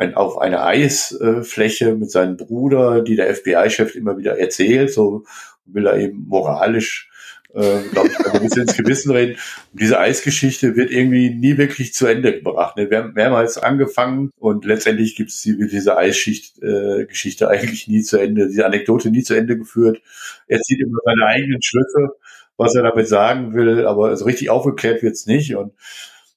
[0.00, 5.24] ein, auf eine Eisfläche mit seinem Bruder, die der FBI-Chef immer wieder erzählt, so
[5.66, 7.10] will er eben moralisch,
[7.54, 9.36] äh, glaube ich, ein bisschen ins Gewissen reden.
[9.72, 12.76] Und diese Eisgeschichte wird irgendwie nie wirklich zu Ende gebracht.
[12.76, 12.90] Ne?
[12.90, 18.16] Wir haben mehrmals angefangen und letztendlich gibt es die, diese Eisschicht-Geschichte äh, eigentlich nie zu
[18.18, 20.00] Ende, diese Anekdote nie zu Ende geführt.
[20.46, 22.08] Er zieht immer seine eigenen Schlüsse,
[22.56, 25.56] was er damit sagen will, aber so richtig aufgeklärt wird's nicht.
[25.56, 25.74] Und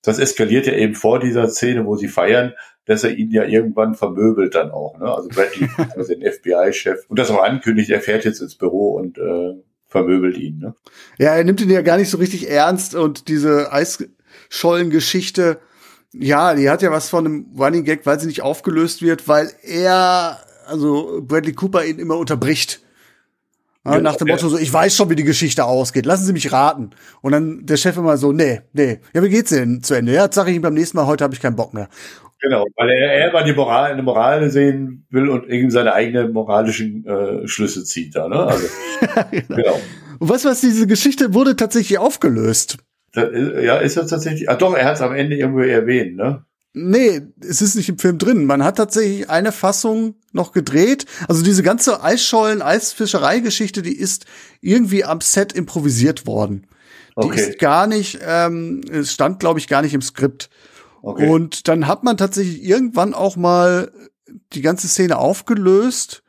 [0.02, 2.54] das eskaliert ja eben vor dieser Szene, wo sie feiern,
[2.86, 4.98] dass er ihn ja irgendwann vermöbelt dann auch.
[5.00, 5.06] Ne?
[5.06, 9.18] Also Bradley, also den FBI-Chef, und das auch ankündigt, er fährt jetzt ins Büro und
[9.18, 9.54] äh,
[9.88, 10.60] vermöbelt ihn.
[10.60, 10.76] Ne?
[11.18, 15.60] Ja, er nimmt ihn ja gar nicht so richtig ernst und diese Eisschollen-Geschichte,
[16.14, 19.52] ja, die hat ja was von einem Running Gag, weil sie nicht aufgelöst wird, weil
[19.64, 22.82] er, also Bradley Cooper ihn immer unterbricht.
[23.86, 26.06] Ja, nach dem Motto so, ich weiß schon, wie die Geschichte ausgeht.
[26.06, 26.92] Lassen Sie mich raten.
[27.22, 29.02] Und dann der Chef immer so, nee, nee.
[29.14, 30.14] Ja, wie geht's denn zu Ende?
[30.14, 31.90] Ja, sag ich ihm beim nächsten Mal, heute habe ich keinen Bock mehr.
[32.44, 36.34] Genau, weil er, er mal die Moral, eine Moral sehen will und irgendwie seine eigenen
[36.34, 38.36] moralischen äh, Schlüsse zieht da, ne?
[38.36, 38.68] Also,
[39.32, 39.56] genau.
[39.56, 39.80] genau.
[40.20, 42.80] Und was was diese Geschichte wurde tatsächlich aufgelöst.
[43.14, 44.50] Da, ja, ist das tatsächlich.
[44.50, 46.44] Ah doch, er hat es am Ende irgendwo erwähnt, ne?
[46.74, 48.46] Nee, es ist nicht im Film drin.
[48.46, 51.06] Man hat tatsächlich eine Fassung noch gedreht.
[51.30, 54.26] Also diese ganze Eisschollen, Eisfischerei-Geschichte, die ist
[54.60, 56.68] irgendwie am Set improvisiert worden.
[57.16, 57.40] Die okay.
[57.40, 60.50] ist gar nicht, ähm, es stand, glaube ich, gar nicht im Skript.
[61.04, 61.28] Okay.
[61.28, 63.92] Und dann hat man tatsächlich irgendwann auch mal
[64.54, 66.24] die ganze Szene aufgelöst,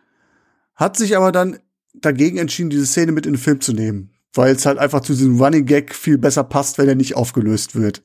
[0.74, 1.60] hat sich aber dann
[1.94, 5.12] dagegen entschieden, diese Szene mit in den Film zu nehmen, weil es halt einfach zu
[5.12, 8.02] diesem Running Gag viel besser passt, wenn er nicht aufgelöst wird.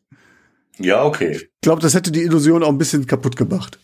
[0.78, 1.32] Ja, okay.
[1.32, 3.80] Ich glaube, das hätte die Illusion auch ein bisschen kaputt gemacht.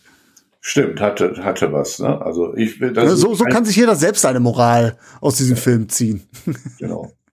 [0.61, 2.21] Stimmt, hatte, hatte was, ne?
[2.21, 3.19] Also ich das.
[3.19, 5.61] So, so kann sich jeder selbst seine Moral aus diesem ja.
[5.61, 6.21] Film ziehen.
[6.77, 7.11] Genau.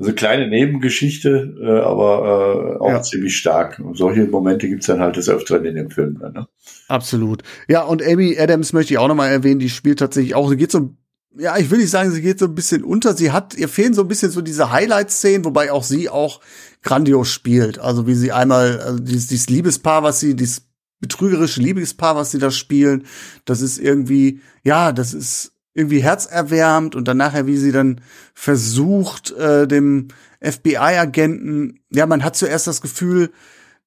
[0.00, 3.02] Also kleine Nebengeschichte, äh, aber äh, auch ja.
[3.02, 3.78] ziemlich stark.
[3.78, 6.18] Und solche Momente gibt's dann halt des Öfteren in dem Film.
[6.18, 6.48] Dann, ne?
[6.88, 7.42] Absolut.
[7.68, 10.72] Ja, und Amy Adams möchte ich auch nochmal erwähnen, die spielt tatsächlich auch, sie geht
[10.72, 10.96] so,
[11.36, 13.14] ja, ich will nicht sagen, sie geht so ein bisschen unter.
[13.14, 16.40] Sie hat, ihr fehlen so ein bisschen so diese Highlight-Szenen, wobei auch sie auch
[16.82, 17.78] grandios spielt.
[17.78, 20.62] Also wie sie einmal, also dieses, dieses Liebespaar, was sie, dieses
[21.00, 23.04] betrügerische Liebespaar, was sie da spielen,
[23.44, 28.00] das ist irgendwie, ja, das ist irgendwie herzerwärmend und dann wie sie dann
[28.34, 30.08] versucht, äh, dem
[30.40, 33.30] FBI-Agenten, ja, man hat zuerst das Gefühl,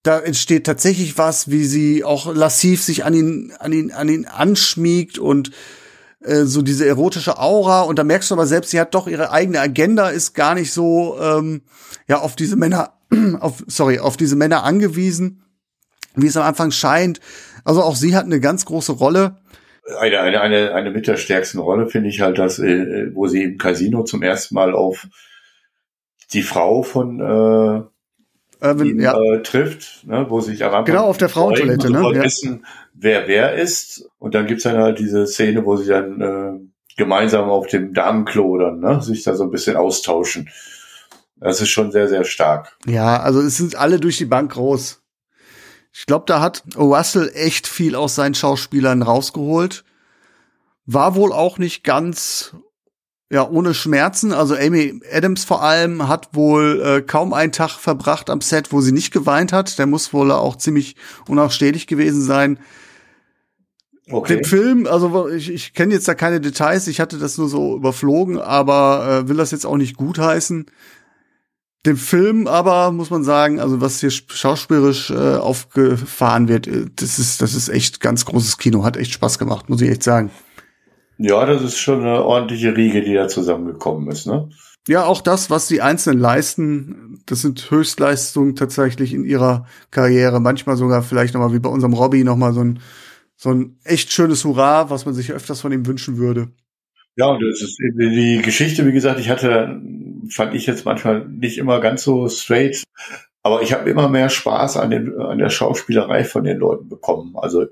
[0.04, 4.26] da entsteht tatsächlich was, wie sie auch lassiv sich an ihn, an ihn, an ihn
[4.26, 5.52] anschmiegt und
[6.20, 9.32] äh, so diese erotische Aura und da merkst du aber selbst, sie hat doch ihre
[9.32, 11.62] eigene Agenda, ist gar nicht so ähm,
[12.08, 12.94] ja auf diese Männer,
[13.40, 15.44] auf sorry, auf diese Männer angewiesen,
[16.16, 17.20] wie es am Anfang scheint.
[17.64, 19.38] Also auch sie hat eine ganz große Rolle
[20.00, 23.44] eine, eine, eine, eine mit der stärksten Rolle finde ich halt, dass, äh, wo sie
[23.44, 25.08] im Casino zum ersten Mal auf
[26.32, 29.20] die Frau von äh, Irwin, ihn, ja.
[29.20, 32.00] äh, trifft, ne, wo sie sich am Genau, auf der Frauentoilette, ne?
[32.14, 32.24] Ja.
[32.24, 34.10] wissen, wer wer ist.
[34.20, 36.60] Und dann gibt's dann halt diese Szene, wo sie dann äh,
[36.96, 40.50] gemeinsam auf dem Damenklo dann, ne, sich da so ein bisschen austauschen.
[41.38, 42.78] Das ist schon sehr, sehr stark.
[42.86, 45.03] Ja, also es sind alle durch die Bank groß.
[45.94, 49.84] Ich glaube, da hat Russell echt viel aus seinen Schauspielern rausgeholt.
[50.86, 52.56] War wohl auch nicht ganz
[53.30, 54.34] ja ohne Schmerzen.
[54.34, 58.82] Also Amy Adams vor allem hat wohl äh, kaum einen Tag verbracht am Set, wo
[58.82, 59.78] sie nicht geweint hat.
[59.78, 60.96] Der muss wohl auch ziemlich
[61.28, 62.60] unausstehlich gewesen sein.
[64.10, 64.36] Okay.
[64.36, 67.78] Den Film, also ich, ich kenne jetzt da keine Details, ich hatte das nur so
[67.78, 70.66] überflogen, aber äh, will das jetzt auch nicht gutheißen.
[71.86, 77.20] Dem Film aber muss man sagen, also was hier schauspielerisch äh, aufgefahren wird, äh, das
[77.20, 80.32] ist das ist echt ganz großes Kino, hat echt Spaß gemacht, muss ich echt sagen.
[81.18, 84.50] Ja, das ist schon eine ordentliche Riege, die da zusammengekommen ist, ne?
[84.88, 90.42] Ja, auch das, was die Einzelnen leisten, das sind Höchstleistungen tatsächlich in ihrer Karriere.
[90.42, 92.80] Manchmal sogar vielleicht nochmal wie bei unserem Robbie nochmal so ein,
[93.38, 96.50] so ein echt schönes Hurra, was man sich öfters von ihm wünschen würde.
[97.16, 99.82] Ja, und das ist die Geschichte, wie gesagt, ich hatte,
[100.30, 102.84] fand ich jetzt manchmal nicht immer ganz so straight,
[103.44, 107.36] aber ich habe immer mehr Spaß an, den, an der Schauspielerei von den Leuten bekommen.
[107.38, 107.66] Also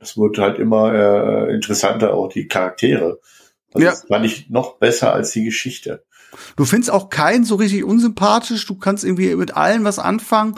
[0.00, 3.20] es wurde halt immer äh, interessanter, auch die Charaktere.
[3.74, 3.90] Also ja.
[3.90, 6.04] Das fand ich noch besser als die Geschichte.
[6.56, 10.54] Du findest auch keinen so richtig unsympathisch, du kannst irgendwie mit allen was anfangen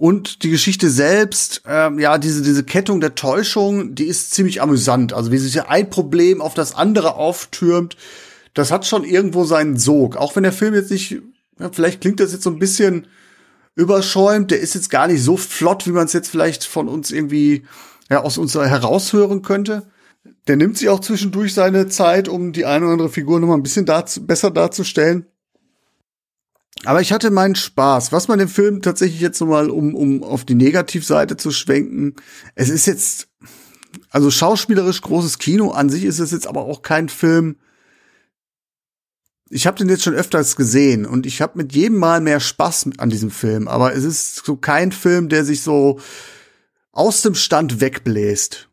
[0.00, 5.12] und die Geschichte selbst, ähm, ja, diese, diese Kettung der Täuschung, die ist ziemlich amüsant.
[5.12, 7.98] Also wie sich ja ein Problem auf das andere auftürmt,
[8.54, 10.16] das hat schon irgendwo seinen Sog.
[10.16, 11.18] Auch wenn der Film jetzt nicht,
[11.58, 13.08] ja, vielleicht klingt das jetzt so ein bisschen
[13.74, 17.10] überschäumt, der ist jetzt gar nicht so flott, wie man es jetzt vielleicht von uns
[17.10, 17.64] irgendwie
[18.08, 19.82] ja, aus uns heraushören könnte.
[20.46, 23.54] Der nimmt sich auch zwischendurch seine Zeit, um die eine oder andere Figur noch mal
[23.54, 25.26] ein bisschen dazu, besser darzustellen.
[26.84, 28.12] Aber ich hatte meinen Spaß.
[28.12, 32.14] Was man dem Film tatsächlich jetzt nochmal, um, um auf die Negativseite zu schwenken,
[32.54, 33.28] es ist jetzt,
[34.10, 37.56] also schauspielerisch großes Kino, an sich ist es jetzt aber auch kein Film.
[39.50, 42.90] Ich habe den jetzt schon öfters gesehen und ich habe mit jedem Mal mehr Spaß
[42.98, 45.98] an diesem Film, aber es ist so kein Film, der sich so
[46.92, 48.68] aus dem Stand wegbläst.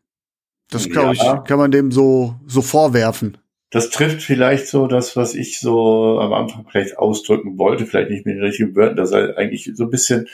[0.70, 3.38] Das glaube ich, kann man dem so, so vorwerfen
[3.70, 8.24] das trifft vielleicht so das, was ich so am Anfang vielleicht ausdrücken wollte, vielleicht nicht
[8.24, 10.28] mit den richtigen Wörtern, dass er eigentlich so ein bisschen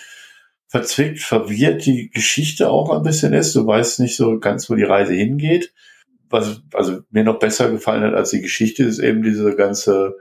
[0.69, 3.55] verzwickt, verwirrt die Geschichte auch ein bisschen ist.
[3.55, 5.73] Du weißt nicht so ganz, wo die Reise hingeht.
[6.31, 10.17] Was also mir noch besser gefallen hat als die Geschichte, ist eben diese ganze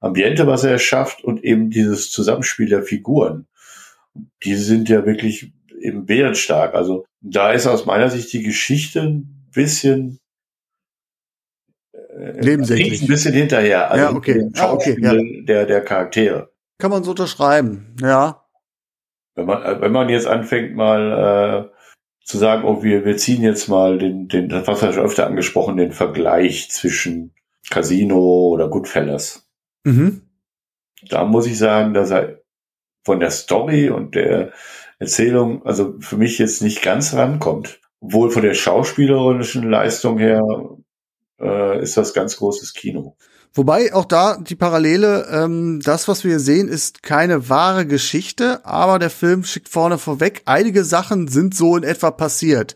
[0.00, 3.46] Ambiente, was er schafft und eben dieses Zusammenspiel der Figuren.
[4.44, 6.74] Die sind ja wirklich eben bärenstark.
[6.74, 10.18] Also da ist aus meiner Sicht die Geschichte ein bisschen
[12.16, 13.02] nebensächlich.
[13.02, 13.90] Ein bisschen hinterher.
[13.90, 14.50] Also ja, okay.
[14.56, 15.14] Ah, okay ja.
[15.44, 16.50] der, der Charaktere.
[16.78, 18.44] Kann man so unterschreiben, ja.
[19.34, 21.76] Wenn man, äh, wenn man jetzt anfängt, mal äh,
[22.24, 25.26] zu sagen, oh, wir, wir ziehen jetzt mal den, den, das was wir schon öfter
[25.26, 27.34] angesprochen, den Vergleich zwischen
[27.70, 29.48] Casino oder Goodfellas.
[29.84, 30.22] Mhm.
[31.08, 32.40] Da muss ich sagen, dass er
[33.04, 34.52] von der Story und der
[34.98, 37.80] Erzählung, also für mich jetzt nicht ganz rankommt.
[38.00, 40.42] Obwohl von der schauspielerischen Leistung her
[41.40, 43.16] äh, ist das ganz großes Kino.
[43.56, 48.64] Wobei auch da die Parallele, ähm, das, was wir hier sehen, ist keine wahre Geschichte,
[48.66, 52.74] aber der Film schickt vorne vorweg, einige Sachen sind so in etwa passiert.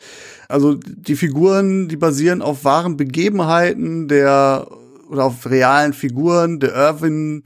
[0.48, 4.68] Also die Figuren, die basieren auf wahren Begebenheiten der
[5.10, 7.42] oder auf realen Figuren, der Irwin,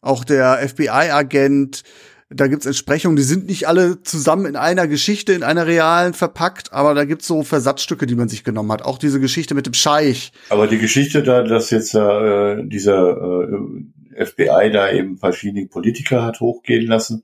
[0.00, 1.82] auch der FBI-Agent,
[2.28, 6.72] da gibt's Entsprechungen, die sind nicht alle zusammen in einer Geschichte, in einer realen verpackt,
[6.72, 8.82] aber da gibt's so Versatzstücke, die man sich genommen hat.
[8.82, 10.32] Auch diese Geschichte mit dem Scheich.
[10.50, 16.40] Aber die Geschichte da, dass jetzt äh, dieser äh, FBI da eben verschiedene Politiker hat
[16.40, 17.22] hochgehen lassen,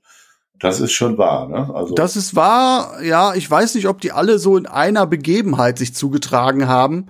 [0.57, 1.75] das ist schon wahr, ne?
[1.75, 3.35] Also das ist wahr, ja.
[3.35, 7.07] Ich weiß nicht, ob die alle so in einer Begebenheit sich zugetragen haben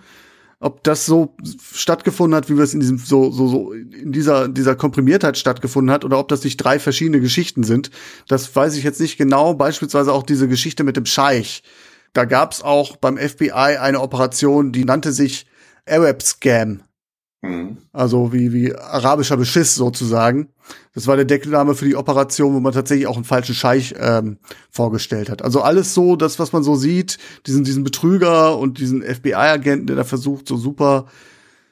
[0.64, 1.36] ob das so
[1.74, 5.94] stattgefunden hat, wie wir es in diesem so so so in dieser dieser Komprimiertheit stattgefunden
[5.94, 7.92] hat oder ob das nicht drei verschiedene Geschichten sind,
[8.28, 9.54] das weiß ich jetzt nicht genau.
[9.54, 11.64] Beispielsweise auch diese Geschichte mit dem Scheich.
[12.14, 15.48] Da gab es auch beim FBI eine Operation, die nannte sich
[15.88, 16.84] Arab Scam.
[17.44, 17.78] Mhm.
[17.92, 20.48] Also wie, wie arabischer Beschiss sozusagen.
[20.96, 24.38] Das war der Deckname für die Operation, wo man tatsächlich auch einen falschen Scheich ähm,
[24.72, 25.42] vorgestellt hat.
[25.42, 29.98] Also alles so, das, was man so sieht, diesen, diesen Betrüger und diesen FBI-Agenten, der
[29.98, 31.06] da versucht, so super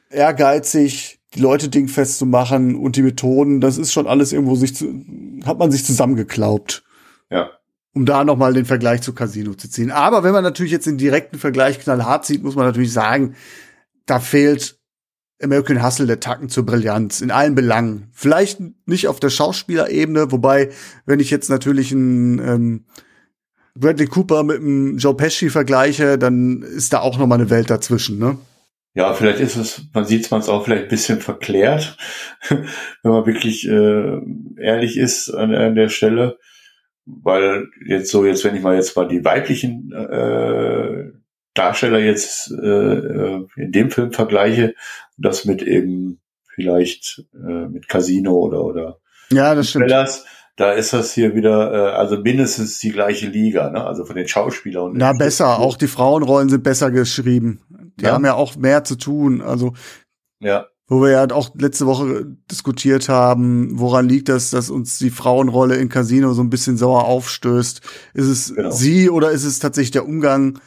[0.09, 4.75] ehrgeizig die Leute dingfest zu machen und die Methoden, das ist schon alles irgendwo sich
[4.75, 4.93] zu,
[5.45, 6.83] hat man sich zusammengeklaubt.
[7.29, 7.51] Ja.
[7.93, 9.91] Um da nochmal den Vergleich zu Casino zu ziehen.
[9.91, 13.35] Aber wenn man natürlich jetzt den direkten Vergleich knallhart zieht, muss man natürlich sagen,
[14.05, 14.80] da fehlt
[15.43, 18.09] American Hustle der Tacken zur Brillanz in allen Belangen.
[18.13, 20.69] Vielleicht nicht auf der Schauspielerebene, wobei,
[21.05, 22.85] wenn ich jetzt natürlich einen ähm,
[23.75, 27.69] Bradley Cooper mit einem Joe Pesci vergleiche, dann ist da auch noch mal eine Welt
[27.69, 28.37] dazwischen, ne?
[28.93, 31.95] Ja, vielleicht ist es, man sieht es auch vielleicht ein bisschen verklärt,
[32.49, 34.19] wenn man wirklich äh,
[34.61, 36.37] ehrlich ist an, an der Stelle,
[37.05, 41.20] weil jetzt so jetzt, wenn ich mal jetzt mal die weiblichen äh,
[41.53, 44.73] Darsteller jetzt äh, äh, in dem Film vergleiche,
[45.17, 46.21] das mit eben
[46.53, 48.97] vielleicht äh, mit Casino oder oder
[49.31, 49.87] ja, das stimmt.
[49.87, 50.25] Bellas,
[50.55, 53.83] da ist das hier wieder äh, also mindestens die gleiche Liga, ne?
[53.83, 54.91] Also von den Schauspielern.
[54.95, 57.61] Na besser, auch die Frauenrollen sind besser geschrieben.
[57.99, 58.13] Die ja.
[58.13, 59.41] haben ja auch mehr zu tun.
[59.41, 59.73] Also
[60.39, 60.67] ja.
[60.87, 65.77] Wo wir ja auch letzte Woche diskutiert haben, woran liegt das, dass uns die Frauenrolle
[65.77, 67.79] in Casino so ein bisschen sauer aufstößt?
[68.13, 68.71] Ist es genau.
[68.71, 70.59] sie oder ist es tatsächlich der Umgang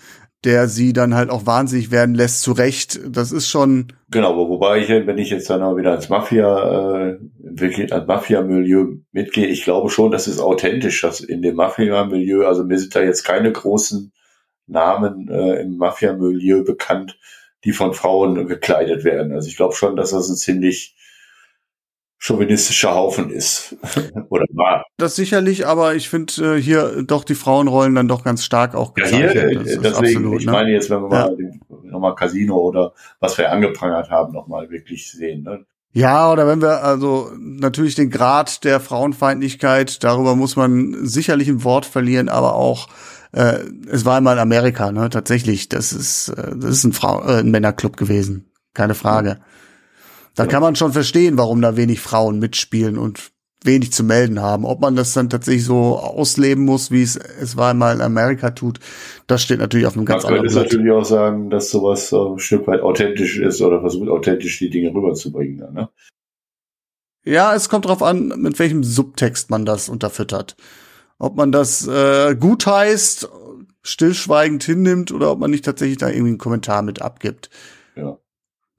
[0.45, 3.01] der sie dann halt auch wahnsinnig werden lässt, zu Recht.
[3.09, 3.89] Das ist schon.
[4.11, 8.99] Genau, wobei ich, wenn ich jetzt dann auch wieder als Mafia, äh, wirklich als Mafia-Milieu
[9.13, 13.03] mitgehe, ich glaube schon, das ist authentisch, dass in dem Mafia-Milieu, also mir sind da
[13.03, 14.13] jetzt keine großen
[14.67, 17.19] Namen äh, im Mafia-Milieu bekannt,
[17.65, 19.33] die von Frauen gekleidet werden.
[19.33, 20.95] Also ich glaube schon, dass das ein ziemlich
[22.19, 23.77] chauvinistischer Haufen ist
[24.31, 24.85] oder war.
[24.97, 28.95] Das sicherlich, aber ich finde äh, hier doch die Frauenrollen dann doch ganz stark auch
[28.95, 29.35] gezeichnet.
[29.35, 30.53] Ja, hier, das deswegen, absolut, ich ne?
[30.53, 31.27] meine jetzt, wenn wir ja.
[31.27, 31.37] mal
[31.83, 35.43] nochmal Casino oder was wir angeprangert haben, nochmal wirklich sehen.
[35.43, 35.65] Ne?
[35.93, 41.63] Ja, oder wenn wir also natürlich den Grad der Frauenfeindlichkeit, darüber muss man sicherlich ein
[41.63, 42.89] Wort verlieren, aber auch
[43.31, 45.09] äh, es war einmal in Amerika, ne?
[45.11, 49.29] Tatsächlich, das ist äh, das ist ein Frau äh, ein Männerclub gewesen, keine Frage.
[49.29, 49.37] Ja.
[50.35, 53.31] Da kann man schon verstehen, warum da wenig Frauen mitspielen und
[53.63, 54.65] wenig zu melden haben.
[54.65, 58.51] Ob man das dann tatsächlich so ausleben muss, wie es es war mal in Amerika
[58.51, 58.79] tut,
[59.27, 60.55] das steht natürlich auf einem ganz anderen Blatt.
[60.55, 64.59] Man könnte natürlich auch sagen, dass sowas ein Stück weit authentisch ist oder versucht authentisch
[64.59, 65.59] die Dinge rüberzubringen.
[65.59, 65.89] Dann, ne?
[67.25, 70.57] Ja, es kommt drauf an, mit welchem Subtext man das unterfüttert.
[71.19, 73.29] Ob man das äh, gut heißt,
[73.83, 77.49] stillschweigend hinnimmt oder ob man nicht tatsächlich da irgendwie einen Kommentar mit abgibt.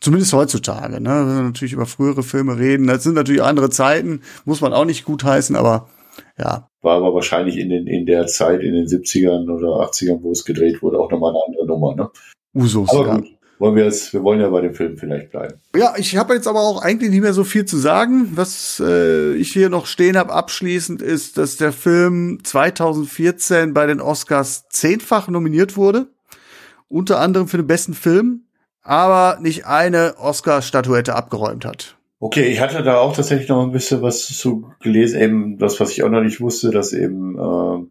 [0.06, 1.10] Zumindest heutzutage, ne?
[1.10, 4.86] Wenn wir natürlich über frühere Filme reden, das sind natürlich andere Zeiten, muss man auch
[4.86, 5.90] nicht gut heißen, aber
[6.38, 6.70] ja.
[6.84, 10.46] War aber wahrscheinlich in, den, in der Zeit, in den 70ern oder 80ern, wo es
[10.46, 12.10] gedreht wurde, auch nochmal eine andere Nummer, ne?
[12.54, 13.16] Usus, aber ja.
[13.16, 15.56] gut, wollen wir jetzt, wir wollen ja bei dem Film vielleicht bleiben.
[15.76, 18.30] Ja, ich habe jetzt aber auch eigentlich nicht mehr so viel zu sagen.
[18.36, 24.02] Was äh, ich hier noch stehen habe abschließend ist, dass der Film 2014 bei den
[24.02, 26.10] Oscars zehnfach nominiert wurde.
[26.90, 28.45] Unter anderem für den besten Film,
[28.86, 31.98] aber nicht eine Oscar-Statuette abgeräumt hat.
[32.20, 35.92] Okay, ich hatte da auch tatsächlich noch ein bisschen was zu gelesen, eben das, was
[35.92, 37.86] ich auch noch nicht wusste, dass eben äh,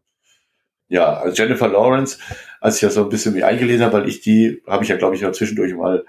[0.88, 2.18] ja, also Jennifer Lawrence,
[2.61, 4.97] als ich das so ein bisschen mich eingelesen habe, weil ich die, habe ich ja,
[4.97, 6.05] glaube ich, auch zwischendurch mal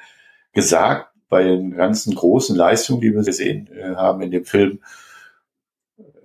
[0.54, 4.80] gesagt, bei den ganzen großen Leistungen, die wir gesehen äh, haben in dem Film,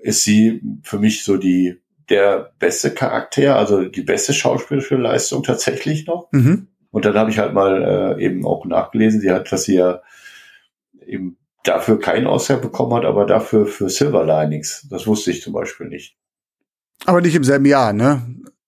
[0.02, 1.80] ist sie für mich so die
[2.10, 6.30] der beste Charakter, also die beste schauspielerische Leistung tatsächlich noch.
[6.32, 6.66] Mhm.
[6.90, 10.02] Und dann habe ich halt mal äh, eben auch nachgelesen, sie hat, dass sie ja
[11.06, 14.86] eben dafür keinen Oscar bekommen hat, aber dafür für Silver Linings.
[14.90, 16.16] Das wusste ich zum Beispiel nicht.
[17.06, 18.22] Aber nicht im selben Jahr, ne?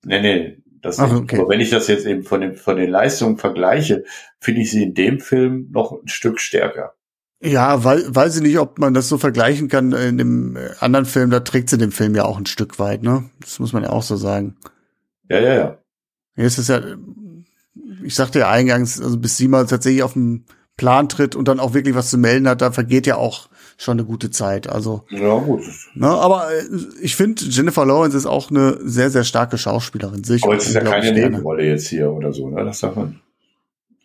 [0.05, 1.39] Nee, nee, das Ach, okay.
[1.39, 4.05] Aber wenn ich das jetzt eben von, den von den Leistungen vergleiche,
[4.41, 6.95] finde ich sie in dem Film noch ein Stück stärker.
[7.41, 11.07] Ja, weil, weiß ich nicht, ob man das so vergleichen kann in dem äh, anderen
[11.07, 13.31] Film, da trägt sie den Film ja auch ein Stück weit, ne?
[13.41, 14.57] Das muss man ja auch so sagen.
[15.29, 15.79] Ja, ja, ja.
[16.37, 16.81] Hier ist es ja,
[18.05, 20.45] ich sagte ja eingangs, also bis sie mal tatsächlich auf den
[20.77, 23.49] Plan tritt und dann auch wirklich was zu melden hat, da vergeht ja auch
[23.79, 24.69] schon eine gute Zeit.
[24.69, 25.63] Also, Ja, gut.
[25.95, 26.65] ne, aber äh,
[27.01, 30.25] ich finde, Jennifer Lawrence ist auch eine sehr, sehr starke Schauspielerin.
[30.25, 31.13] Sehe ich Aber es ist ja keine.
[31.13, 32.65] Nebenrolle jetzt hier oder so, ne?
[32.65, 33.21] Das darf man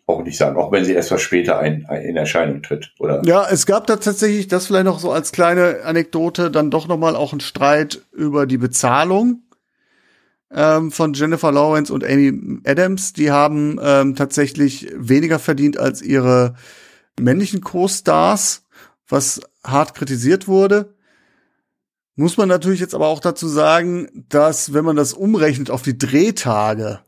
[0.06, 3.22] auch nicht sagen, auch wenn sie erst was später ein, ein, in Erscheinung tritt, oder?
[3.26, 6.96] Ja, es gab da tatsächlich, das vielleicht noch so als kleine Anekdote, dann doch noch
[6.96, 9.42] mal auch ein Streit über die Bezahlung
[10.52, 13.12] ähm, von Jennifer Lawrence und Amy Adams.
[13.12, 16.54] Die haben ähm, tatsächlich weniger verdient als ihre
[17.20, 18.64] männlichen Co-Stars,
[19.08, 20.94] was hart kritisiert wurde.
[22.14, 25.98] Muss man natürlich jetzt aber auch dazu sagen, dass wenn man das umrechnet auf die
[25.98, 27.00] Drehtage,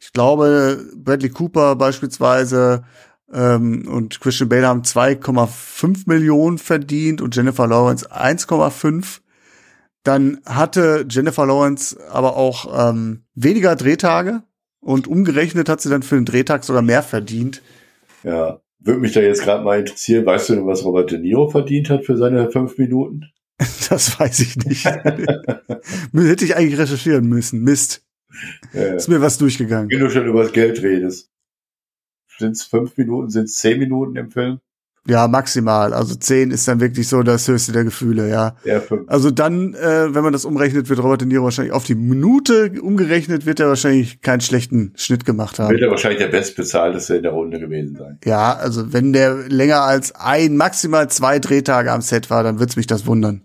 [0.00, 2.84] ich glaube, Bradley Cooper beispielsweise
[3.32, 9.20] ähm, und Christian Bale haben 2,5 Millionen verdient und Jennifer Lawrence 1,5.
[10.02, 14.42] Dann hatte Jennifer Lawrence aber auch ähm, weniger Drehtage
[14.80, 17.62] und umgerechnet hat sie dann für den Drehtag sogar mehr verdient.
[18.22, 18.60] Ja.
[18.82, 21.90] Würde mich da jetzt gerade mal interessieren, weißt du denn, was Robert De Niro verdient
[21.90, 23.26] hat für seine fünf Minuten?
[23.90, 24.84] Das weiß ich nicht.
[26.14, 27.62] Hätte ich eigentlich recherchieren müssen.
[27.62, 28.06] Mist.
[28.72, 28.94] Ja.
[28.94, 29.90] Ist mir was durchgegangen.
[29.90, 31.30] Wenn du schon über das Geld redest.
[32.38, 34.60] Sind es fünf Minuten, sind es zehn Minuten im Film?
[35.10, 35.92] Ja, maximal.
[35.92, 38.54] Also zehn ist dann wirklich so das höchste der Gefühle, ja.
[38.62, 39.08] Ja, fünf.
[39.08, 42.70] Also dann, äh, wenn man das umrechnet, wird Robert De Niro wahrscheinlich auf die Minute
[42.80, 45.72] umgerechnet, wird er wahrscheinlich keinen schlechten Schnitt gemacht haben.
[45.72, 48.20] Wird er wahrscheinlich der bestbezahlteste in der Runde gewesen sein.
[48.24, 52.76] Ja, also wenn der länger als ein, maximal zwei Drehtage am Set war, dann wird's
[52.76, 53.42] mich das wundern.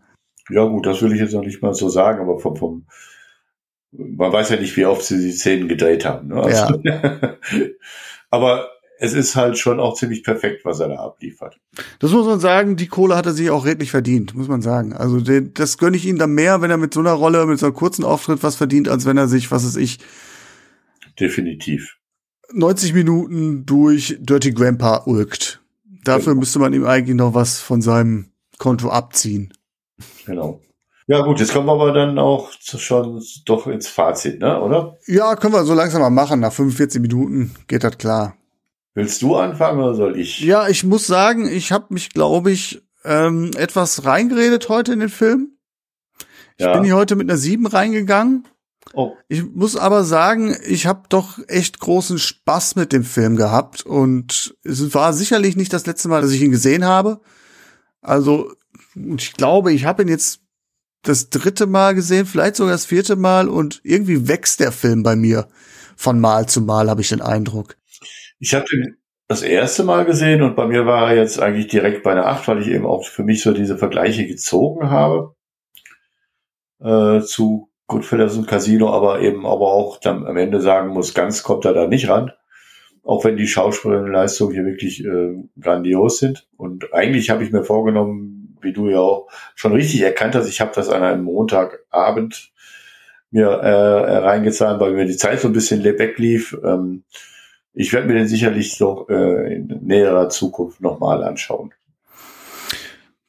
[0.52, 2.86] Ja, gut, das will ich jetzt noch nicht mal so sagen, aber vom, vom
[3.92, 6.28] man weiß ja nicht, wie oft sie die Szenen gedreht haben.
[6.28, 6.44] Ne?
[6.44, 6.80] Also,
[8.30, 8.70] aber
[9.00, 11.60] es ist halt schon auch ziemlich perfekt, was er da abliefert.
[12.00, 14.94] Das muss man sagen, die Kohle hat er sich auch redlich verdient, muss man sagen.
[14.94, 17.60] Also den, das gönne ich ihm dann mehr, wenn er mit so einer Rolle, mit
[17.60, 20.00] so einem kurzen Auftritt was verdient, als wenn er sich, was weiß ich,
[21.20, 21.98] Definitiv.
[22.52, 25.62] 90 Minuten durch Dirty Grandpa ulkt.
[26.04, 26.40] Dafür Genau.
[26.42, 29.54] müsste man ihm eigentlich noch was von seinem Konto abziehen.
[30.26, 30.62] Genau.
[31.08, 34.60] Ja gut, jetzt kommen wir aber dann auch schon doch ins Fazit, ne?
[34.60, 34.98] oder?
[35.06, 36.40] Ja, können wir so langsam mal machen.
[36.40, 38.36] Nach 45 Minuten geht das klar.
[38.96, 40.40] Willst du anfangen oder soll ich?
[40.40, 45.10] Ja, ich muss sagen, ich habe mich, glaube ich, ähm, etwas reingeredet heute in den
[45.10, 45.58] Film.
[46.58, 46.74] Ich Ja.
[46.74, 48.48] bin hier heute mit einer 7 reingegangen.
[48.94, 49.14] Oh.
[49.28, 54.56] Ich muss aber sagen, ich habe doch echt großen Spaß mit dem Film gehabt und
[54.64, 57.20] es war sicherlich nicht das letzte Mal, dass ich ihn gesehen habe.
[58.02, 58.54] Also
[59.18, 60.40] ich glaube, ich habe ihn jetzt
[61.02, 65.16] das dritte Mal gesehen, vielleicht sogar das vierte Mal und irgendwie wächst der Film bei
[65.18, 65.48] mir
[65.98, 67.76] von Mal zu Mal, habe ich den Eindruck.
[68.40, 72.04] Ich habe den das erste Mal gesehen und bei mir war er jetzt eigentlich direkt
[72.04, 75.36] bei einer 8, weil ich eben auch für mich so diese Vergleiche gezogen habe
[76.80, 81.44] äh, zu Goodfellas und Casino, aber eben aber auch dann am Ende sagen muss, ganz
[81.44, 82.32] kommt er da nicht ran.
[83.04, 86.48] Auch wenn die Schauspielleistungen hier wirklich äh, grandios sind.
[86.58, 90.62] Und eigentlich habe ich mir vorgenommen, wie du ja auch schon richtig erkannt hast, ich
[90.62, 92.52] habe das an einem Montagabend
[93.30, 96.58] mir äh, reingezahlt, weil mir die Zeit so ein bisschen weglief.
[96.64, 97.04] Ähm,
[97.76, 101.74] ich werde mir den sicherlich noch äh, in näherer Zukunft nochmal anschauen.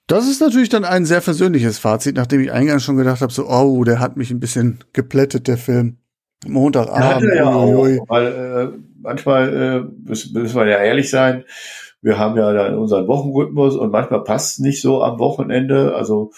[0.06, 3.48] Das ist natürlich dann ein sehr versöhnliches Fazit, nachdem ich eingangs schon gedacht habe, so,
[3.48, 5.98] oh, der hat mich ein bisschen geplättet, der Film.
[6.46, 7.28] Montagabend.
[7.30, 11.44] Ja, ja auch, weil äh, manchmal äh, müssen, müssen wir ja ehrlich sein,
[12.02, 15.94] wir haben ja dann unseren Wochenrhythmus und manchmal passt es nicht so am Wochenende.
[15.94, 16.30] Also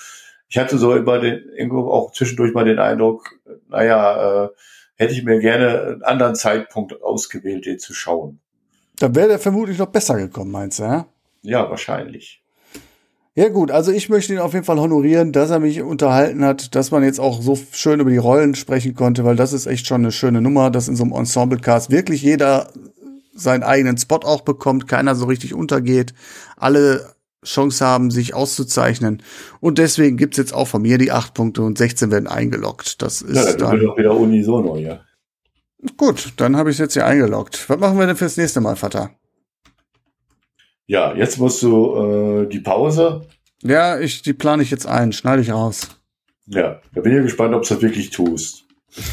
[0.48, 3.38] ich hatte so immer den, irgendwo auch zwischendurch mal den Eindruck,
[3.68, 4.48] naja, äh,
[4.98, 8.40] hätte ich mir gerne einen anderen Zeitpunkt ausgewählt, den zu schauen.
[8.98, 11.06] Da wäre der vermutlich noch besser gekommen, meinst du, ja?
[11.42, 12.42] Ja, wahrscheinlich.
[13.36, 16.74] Ja gut, also ich möchte ihn auf jeden Fall honorieren, dass er mich unterhalten hat,
[16.74, 19.86] dass man jetzt auch so schön über die Rollen sprechen konnte, weil das ist echt
[19.86, 22.72] schon eine schöne Nummer, dass in so einem Ensemble-Cast wirklich jeder
[23.32, 26.14] seinen eigenen Spot auch bekommt, keiner so richtig untergeht,
[26.56, 27.14] alle
[27.44, 29.22] Chance haben, sich auszuzeichnen.
[29.60, 33.00] Und deswegen gibt's jetzt auch von mir die acht Punkte und 16 werden eingeloggt.
[33.02, 35.00] Das ist ja, dann, doch wieder unisono, ja.
[35.96, 37.68] Gut, dann habe ich jetzt hier eingeloggt.
[37.68, 39.10] Was machen wir denn fürs nächste Mal, Vater?
[40.86, 43.26] Ja, jetzt musst du äh, die Pause.
[43.62, 45.88] Ja, ich, die plane ich jetzt ein, schneide ich raus.
[46.46, 48.64] Ja, da bin ich gespannt, ob du das wirklich tust.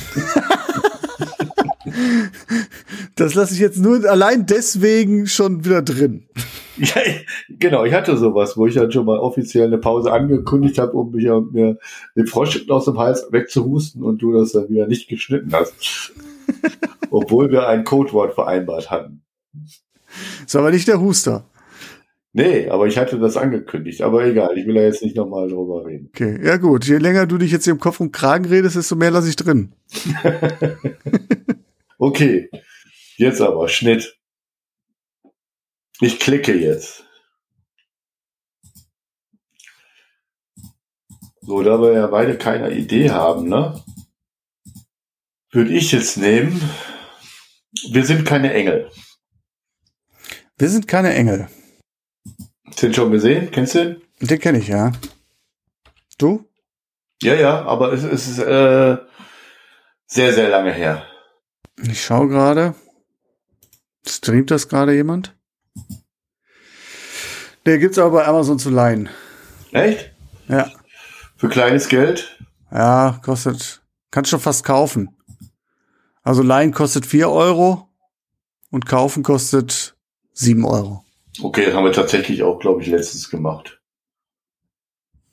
[3.16, 6.28] das lasse ich jetzt nur allein deswegen schon wieder drin.
[6.78, 7.02] Ja,
[7.48, 11.12] genau, ich hatte sowas, wo ich dann schon mal offiziell eine Pause angekündigt habe, um
[11.12, 11.78] mich, mir
[12.18, 16.12] den Frosch aus dem Hals wegzuhusten und du das dann wieder nicht geschnitten hast.
[17.12, 19.22] Obwohl wir ein Codewort vereinbart hatten.
[20.46, 21.46] Ist aber nicht der Huster.
[22.34, 24.02] Nee, aber ich hatte das angekündigt.
[24.02, 26.10] Aber egal, ich will da jetzt nicht nochmal drüber reden.
[26.14, 26.84] Okay, ja gut.
[26.86, 29.38] Je länger du dich jetzt hier im Kopf und Kragen redest, desto mehr lasse ich
[29.38, 29.72] drin.
[31.98, 32.50] okay,
[33.18, 34.18] jetzt aber Schnitt.
[36.02, 37.06] Ich klicke jetzt.
[41.42, 43.84] So, da wir ja beide keine Idee haben, ne?
[45.52, 46.60] Würde ich jetzt nehmen.
[47.92, 48.90] Wir sind keine Engel.
[50.58, 51.48] Wir sind keine Engel.
[52.82, 53.52] Den schon gesehen?
[53.52, 54.02] Kennst du den?
[54.22, 54.92] Den kenne ich, ja.
[56.18, 56.50] Du?
[57.22, 58.98] Ja, ja, aber es, es ist äh,
[60.08, 61.06] sehr, sehr lange her.
[61.82, 62.76] Ich schaue gerade.
[64.08, 65.36] Streamt das gerade jemand?
[67.66, 69.10] Der gibt's aber bei Amazon zu leihen.
[69.72, 70.12] Echt?
[70.48, 70.72] Ja.
[71.38, 72.40] Für kleines Geld?
[72.72, 73.82] Ja, kostet.
[74.12, 75.16] Kannst schon fast kaufen.
[76.22, 77.90] Also leihen kostet vier Euro
[78.72, 79.96] und kaufen kostet
[80.32, 81.04] sieben Euro.
[81.42, 83.82] Okay, das haben wir tatsächlich auch, glaube ich, letztens gemacht.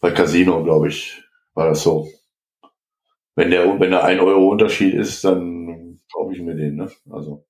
[0.01, 1.23] Bei Casino, glaube ich,
[1.55, 2.09] war das so.
[3.35, 6.91] Wenn der, wenn der ein Euro Unterschied ist, dann kaufe ich mir den, ne?
[7.11, 7.47] Also.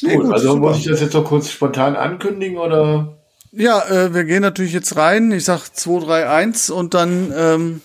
[0.00, 0.60] Gut, gut, also super.
[0.60, 3.18] muss ich das jetzt noch kurz spontan ankündigen oder?
[3.50, 5.32] Ja, äh, wir gehen natürlich jetzt rein.
[5.32, 7.80] Ich sag 2, 3, 1 und dann ähm,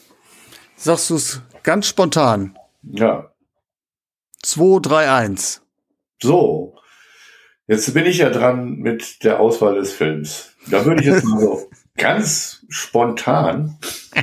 [0.75, 2.57] sagst du es ganz spontan.
[2.83, 3.31] Ja.
[4.43, 5.61] 2, 3, 1.
[6.21, 6.75] So.
[7.67, 10.51] Jetzt bin ich ja dran mit der Auswahl des Films.
[10.69, 13.77] Da würde ich jetzt mal so ganz spontan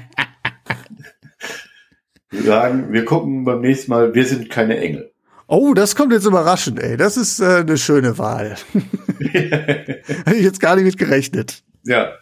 [2.30, 5.10] sagen, wir gucken beim nächsten Mal, wir sind keine Engel.
[5.52, 6.96] Oh, das kommt jetzt überraschend, ey.
[6.96, 8.54] Das ist äh, eine schöne Wahl.
[9.18, 11.64] Hätte ich jetzt gar nicht mit gerechnet.
[11.82, 12.12] Ja,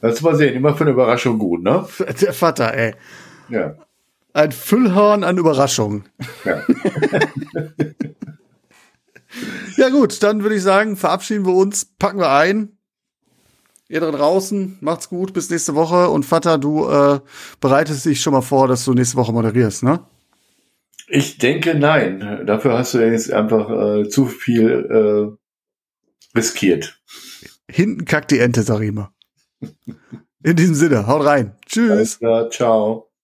[0.00, 0.54] das mal sehen.
[0.54, 1.84] Immer für eine Überraschung gut, ne?
[2.20, 2.94] Der Vater, ey.
[3.48, 3.74] Ja.
[4.34, 6.04] Ein Füllhorn an Überraschungen.
[6.44, 6.62] Ja.
[9.78, 12.78] ja gut, dann würde ich sagen, verabschieden wir uns, packen wir ein.
[13.88, 16.08] Ihr da draußen, macht's gut, bis nächste Woche.
[16.08, 17.18] Und Vater, du äh,
[17.60, 20.06] bereitest dich schon mal vor, dass du nächste Woche moderierst, ne?
[21.08, 22.44] Ich denke nein.
[22.46, 25.38] Dafür hast du jetzt einfach äh, zu viel
[26.34, 27.00] äh, riskiert.
[27.70, 29.10] Hinten kackt die Ente, sag ich mal.
[30.42, 31.56] In diesem Sinne, haut rein.
[31.66, 32.18] Tschüss.
[32.18, 33.05] Klar, ciao.